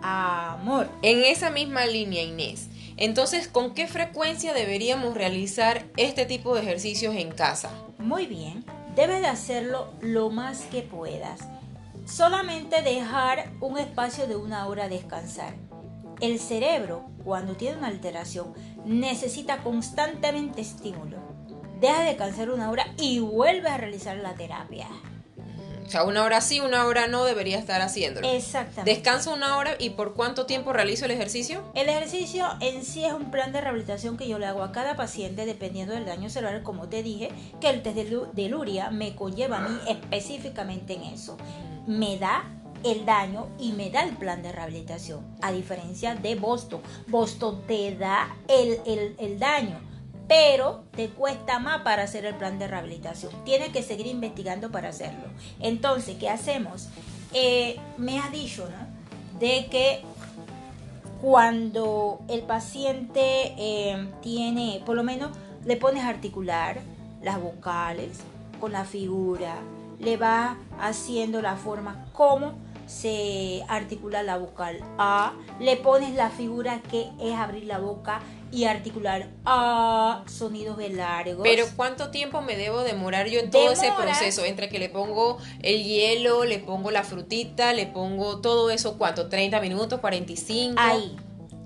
amor. 0.02 0.90
En 1.04 1.24
esa 1.24 1.52
misma 1.52 1.86
línea, 1.86 2.22
Inés. 2.22 2.68
Entonces, 2.98 3.48
¿con 3.48 3.74
qué 3.74 3.88
frecuencia 3.88 4.54
deberíamos 4.54 5.14
realizar 5.14 5.86
este 5.98 6.26
tipo 6.26 6.56
de 6.56 6.62
ejercicios 6.62 7.16
en 7.16 7.32
casa? 7.32 7.70
Muy 8.00 8.26
bien, 8.26 8.66
debes 8.96 9.22
de 9.22 9.28
hacerlo 9.28 9.94
lo 10.02 10.30
más 10.30 10.62
que 10.72 10.82
puedas. 10.82 11.42
Solamente 12.06 12.82
dejar 12.82 13.52
un 13.62 13.78
espacio 13.78 14.28
de 14.28 14.36
una 14.36 14.68
hora 14.68 14.90
descansar 14.90 15.54
el 16.20 16.40
cerebro, 16.40 17.06
cuando 17.24 17.56
tiene 17.56 17.78
una 17.78 17.88
alteración, 17.88 18.54
necesita 18.86 19.58
constantemente 19.58 20.62
estímulo. 20.62 21.18
deja 21.80 22.00
de 22.00 22.06
descansar 22.08 22.50
una 22.50 22.72
hora 22.72 22.88
y 22.98 23.20
vuelves 23.20 23.72
a 23.72 23.78
realizar 23.78 24.18
la 24.18 24.34
terapia. 24.34 24.88
O 25.88 25.90
sea, 25.90 26.04
una 26.04 26.26
hora 26.26 26.42
sí, 26.42 26.60
una 26.60 26.86
hora 26.86 27.08
no 27.08 27.24
debería 27.24 27.58
estar 27.58 27.82
haciéndolo. 27.82 28.30
Exactamente. 28.30 28.92
Descanso 28.92 29.34
una 29.34 29.56
hora 29.56 29.76
y 29.80 29.92
por 29.92 30.16
cuánto 30.16 30.46
tiempo 30.46 30.74
realizo 30.74 31.06
el 31.06 31.12
ejercicio? 31.12 31.64
El 31.76 31.88
ejercicio 31.88 32.46
en 32.60 32.84
sí 32.84 33.06
es 33.06 33.14
un 33.14 33.32
plan 33.32 33.54
de 33.54 33.62
rehabilitación 33.62 34.18
que 34.18 34.28
yo 34.28 34.38
le 34.38 34.48
hago 34.48 34.64
a 34.64 34.74
cada 34.74 34.98
paciente 34.98 35.46
dependiendo 35.46 35.94
del 35.94 36.06
daño 36.06 36.30
cerebral, 36.30 36.62
como 36.62 36.90
te 36.90 37.04
dije, 37.04 37.30
que 37.62 37.70
el 37.70 37.84
test 37.84 37.96
de 37.96 38.50
Luria 38.50 38.92
me 38.92 39.16
conlleva 39.16 39.60
a 39.60 39.70
mí 39.70 39.80
específicamente 39.88 40.96
en 40.96 41.04
eso. 41.04 41.38
Me 41.88 42.18
da 42.18 42.44
el 42.84 43.06
daño 43.06 43.48
y 43.58 43.72
me 43.72 43.90
da 43.90 44.04
el 44.04 44.18
plan 44.18 44.44
de 44.44 44.52
rehabilitación, 44.52 45.26
a 45.42 45.54
diferencia 45.54 46.16
de 46.16 46.36
Boston. 46.36 46.82
Boston 47.08 47.64
te 47.66 47.96
da 47.96 48.36
el, 48.50 48.82
el, 48.86 49.16
el 49.20 49.40
daño 49.40 49.87
pero 50.28 50.84
te 50.96 51.10
cuesta 51.10 51.60
más 51.60 51.82
para 51.82 52.04
hacer 52.04 52.26
el 52.26 52.36
plan 52.36 52.60
de 52.60 52.68
rehabilitación. 52.68 53.32
Tienes 53.46 53.70
que 53.70 53.84
seguir 53.84 54.08
investigando 54.08 54.72
para 54.72 54.90
hacerlo. 54.90 55.26
Entonces, 55.60 56.18
¿qué 56.18 56.30
hacemos? 56.30 56.90
Eh, 57.34 57.78
me 57.98 58.20
has 58.20 58.32
dicho, 58.32 58.68
¿no? 58.70 59.40
De 59.40 59.68
que 59.68 60.02
cuando 61.22 62.20
el 62.28 62.42
paciente 62.42 63.54
eh, 63.58 64.08
tiene, 64.22 64.82
por 64.86 64.96
lo 64.96 65.04
menos 65.04 65.32
le 65.66 65.76
pones 65.76 66.04
articular 66.04 66.80
las 67.22 67.42
vocales 67.42 68.20
con 68.60 68.72
la 68.72 68.86
figura, 68.86 69.56
le 70.00 70.18
va 70.18 70.58
haciendo 70.80 71.42
la 71.42 71.56
forma 71.56 72.06
como 72.14 72.54
se 72.88 73.64
articula 73.68 74.24
la 74.24 74.38
vocal 74.38 74.80
A, 74.98 75.34
le 75.60 75.78
pones 75.78 76.16
la 76.16 76.30
figura 76.30 76.82
que 76.82 77.10
es 77.20 77.36
abrir 77.36 77.66
la 77.66 77.78
boca 77.78 78.22
y 78.52 78.64
articular 78.64 79.30
A, 79.46 80.24
sonidos 80.28 80.78
de 80.78 80.90
largos. 80.90 81.44
Pero 81.44 81.66
¿cuánto 81.76 82.12
tiempo 82.12 82.42
me 82.42 82.56
debo 82.56 82.82
demorar 82.82 83.28
yo 83.28 83.40
en 83.40 83.52
todo 83.52 83.72
ese 83.72 83.92
proceso? 83.92 84.46
Entre 84.46 84.70
que 84.70 84.80
le 84.80 84.90
pongo 84.90 85.38
el 85.62 85.84
hielo, 85.84 86.46
le 86.46 86.60
pongo 86.60 86.90
la 86.90 87.04
frutita, 87.04 87.74
le 87.74 87.88
pongo 87.88 88.40
todo 88.40 88.72
eso, 88.72 88.98
¿cuánto? 88.98 89.30
¿30 89.30 89.62
minutos? 89.62 90.02
¿45? 90.02 90.76
Ahí. 90.78 91.16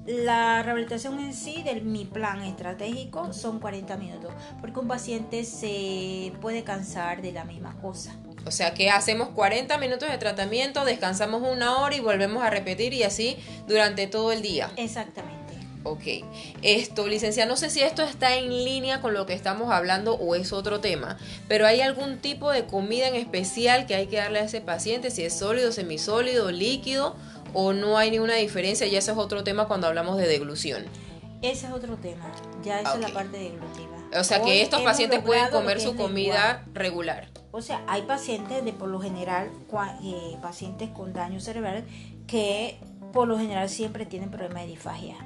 La 0.07 0.63
rehabilitación 0.63 1.19
en 1.19 1.33
sí 1.33 1.61
de 1.61 1.79
mi 1.79 2.05
plan 2.05 2.41
estratégico 2.41 3.33
son 3.33 3.59
40 3.59 3.97
minutos, 3.97 4.33
porque 4.59 4.79
un 4.79 4.87
paciente 4.87 5.43
se 5.43 6.33
puede 6.41 6.63
cansar 6.63 7.21
de 7.21 7.31
la 7.31 7.45
misma 7.45 7.79
cosa. 7.79 8.15
O 8.45 8.51
sea 8.51 8.73
que 8.73 8.89
hacemos 8.89 9.29
40 9.29 9.77
minutos 9.77 10.09
de 10.09 10.17
tratamiento, 10.17 10.83
descansamos 10.85 11.43
una 11.43 11.79
hora 11.79 11.95
y 11.95 11.99
volvemos 11.99 12.43
a 12.43 12.49
repetir 12.49 12.93
y 12.93 13.03
así 13.03 13.37
durante 13.67 14.07
todo 14.07 14.31
el 14.31 14.41
día. 14.41 14.71
Exactamente. 14.77 15.41
Ok, 15.83 16.23
esto, 16.61 17.07
licenciada, 17.07 17.49
no 17.49 17.57
sé 17.57 17.71
si 17.71 17.81
esto 17.81 18.03
está 18.03 18.35
en 18.35 18.49
línea 18.49 19.01
con 19.01 19.15
lo 19.15 19.25
que 19.25 19.33
estamos 19.33 19.71
hablando 19.71 20.13
o 20.13 20.35
es 20.35 20.53
otro 20.53 20.79
tema, 20.79 21.17
pero 21.47 21.65
¿hay 21.65 21.81
algún 21.81 22.19
tipo 22.19 22.51
de 22.51 22.65
comida 22.65 23.07
en 23.07 23.15
especial 23.15 23.87
que 23.87 23.95
hay 23.95 24.05
que 24.05 24.17
darle 24.17 24.39
a 24.39 24.43
ese 24.43 24.61
paciente, 24.61 25.09
si 25.09 25.23
es 25.23 25.33
sólido, 25.33 25.71
semisólido, 25.71 26.51
líquido, 26.51 27.15
o 27.53 27.73
no 27.73 27.97
hay 27.97 28.11
ninguna 28.11 28.35
diferencia? 28.35 28.85
Ya 28.85 28.99
ese 28.99 29.11
es 29.11 29.17
otro 29.17 29.43
tema 29.43 29.67
cuando 29.67 29.87
hablamos 29.87 30.17
de 30.17 30.27
deglución. 30.27 30.85
Ese 31.41 31.65
es 31.65 31.73
otro 31.73 31.97
tema, 31.97 32.31
ya 32.63 32.81
esa 32.81 32.93
es 32.93 32.99
la 32.99 33.09
parte 33.09 33.39
deglutiva. 33.39 33.97
O 34.19 34.23
sea 34.23 34.43
que 34.43 34.61
estos 34.61 34.81
pacientes 34.81 35.21
pueden 35.21 35.49
comer 35.49 35.81
su 35.81 35.95
comida 35.95 36.63
regular. 36.73 37.30
O 37.51 37.61
sea, 37.61 37.83
hay 37.87 38.03
pacientes 38.03 38.63
de 38.63 38.73
por 38.73 38.89
lo 38.89 38.99
general, 38.99 39.51
eh, 40.03 40.37
pacientes 40.41 40.89
con 40.89 41.13
daño 41.13 41.39
cerebral, 41.39 41.85
que 42.27 42.77
por 43.11 43.27
lo 43.27 43.37
general 43.37 43.69
siempre 43.69 44.05
tienen 44.05 44.31
problemas 44.31 44.63
de 44.63 44.69
disfagia 44.69 45.17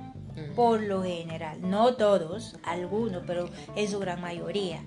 por 0.55 0.81
lo 0.81 1.03
general, 1.03 1.59
no 1.61 1.95
todos, 1.95 2.55
algunos, 2.63 3.23
pero 3.25 3.49
en 3.75 3.89
su 3.89 3.99
gran 3.99 4.21
mayoría. 4.21 4.83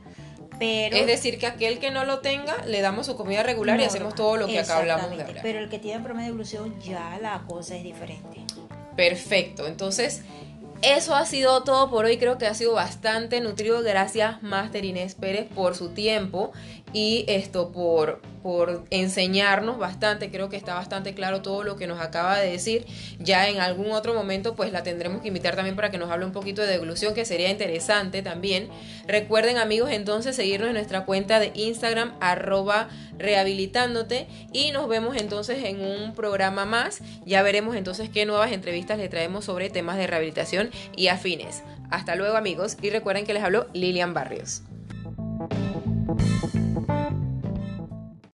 Pero, 0.59 0.96
es 0.96 1.07
decir, 1.07 1.38
que 1.38 1.46
aquel 1.46 1.79
que 1.79 1.90
no 1.90 2.05
lo 2.05 2.18
tenga, 2.18 2.64
le 2.66 2.81
damos 2.81 3.07
su 3.07 3.16
comida 3.16 3.42
regular 3.42 3.81
y 3.81 3.85
hacemos 3.85 4.14
todo 4.14 4.37
lo 4.37 4.46
que 4.46 4.59
acá 4.59 4.79
hablamos 4.79 5.11
de 5.11 5.22
hablar. 5.22 5.42
Pero 5.42 5.61
el 5.61 5.68
que 5.68 5.79
tiene 5.79 6.01
problema 6.01 6.22
de 6.22 6.29
evolución, 6.29 6.79
ya 6.81 7.18
la 7.22 7.44
cosa 7.46 7.77
es 7.77 7.85
diferente. 7.85 8.44
Perfecto, 8.96 9.68
entonces 9.68 10.22
eso 10.83 11.14
ha 11.14 11.24
sido 11.27 11.62
todo 11.62 11.90
por 11.90 12.05
hoy. 12.05 12.18
Creo 12.18 12.38
que 12.38 12.46
ha 12.46 12.55
sido 12.55 12.74
bastante 12.74 13.40
nutrido. 13.40 13.83
Gracias, 13.83 14.42
Master 14.42 14.85
Inés 14.85 15.14
Pérez, 15.14 15.48
por 15.55 15.77
su 15.77 15.90
tiempo 15.90 16.53
y 16.92 17.24
esto 17.29 17.72
por, 17.72 18.20
por 18.42 18.85
enseñarnos 18.90 19.79
bastante. 19.79 20.31
Creo 20.31 20.48
que 20.48 20.57
está 20.57 20.74
bastante 20.74 21.14
claro 21.14 21.42
todo 21.42 21.62
lo 21.62 21.77
que 21.77 21.87
nos 21.87 22.01
acaba 22.01 22.38
de 22.38 22.51
decir. 22.51 22.87
Ya 23.18 23.48
en 23.48 23.61
algún 23.61 23.92
otro 23.92 24.14
momento, 24.14 24.55
pues 24.55 24.72
la 24.72 24.83
tendremos 24.83 25.22
que 25.22 25.29
invitar 25.29 25.57
también 25.57 25.77
para 25.77 25.90
que 25.90 25.98
nos 25.98 26.11
hable 26.11 26.24
un 26.24 26.33
poquito 26.33 26.62
de 26.62 26.68
devolución, 26.68 27.14
que 27.14 27.24
sería 27.24 27.51
interesante 27.51 28.22
también. 28.22 28.68
Recuerden, 29.07 29.59
amigos, 29.59 29.90
entonces 29.90 30.37
seguirnos 30.37 30.68
en 30.68 30.74
nuestra 30.74 31.05
cuenta 31.05 31.40
de 31.40 31.53
Instagram, 31.55 32.14
arroba 32.20 32.88
rehabilitándote. 33.18 34.27
Y 34.53 34.70
nos 34.70 34.88
vemos 34.88 35.16
entonces 35.16 35.64
en 35.64 35.81
un 35.81 36.14
programa 36.14 36.64
más. 36.64 37.01
Ya 37.24 37.42
veremos 37.42 37.77
entonces 37.77 38.09
qué 38.09 38.27
nuevas 38.27 38.53
entrevistas 38.53 38.98
le 38.98 39.09
traemos 39.09 39.44
sobre 39.44 39.70
temas 39.70 39.96
de 39.96 40.07
rehabilitación 40.07 40.70
y 40.96 41.09
afines. 41.09 41.62
Hasta 41.90 42.16
luego, 42.16 42.37
amigos, 42.37 42.77
y 42.83 42.90
recuerden 42.90 43.24
que 43.24 43.35
les 43.35 43.42
habló 43.42 43.66
Lilian 43.72 44.12
Barrios. 44.12 44.62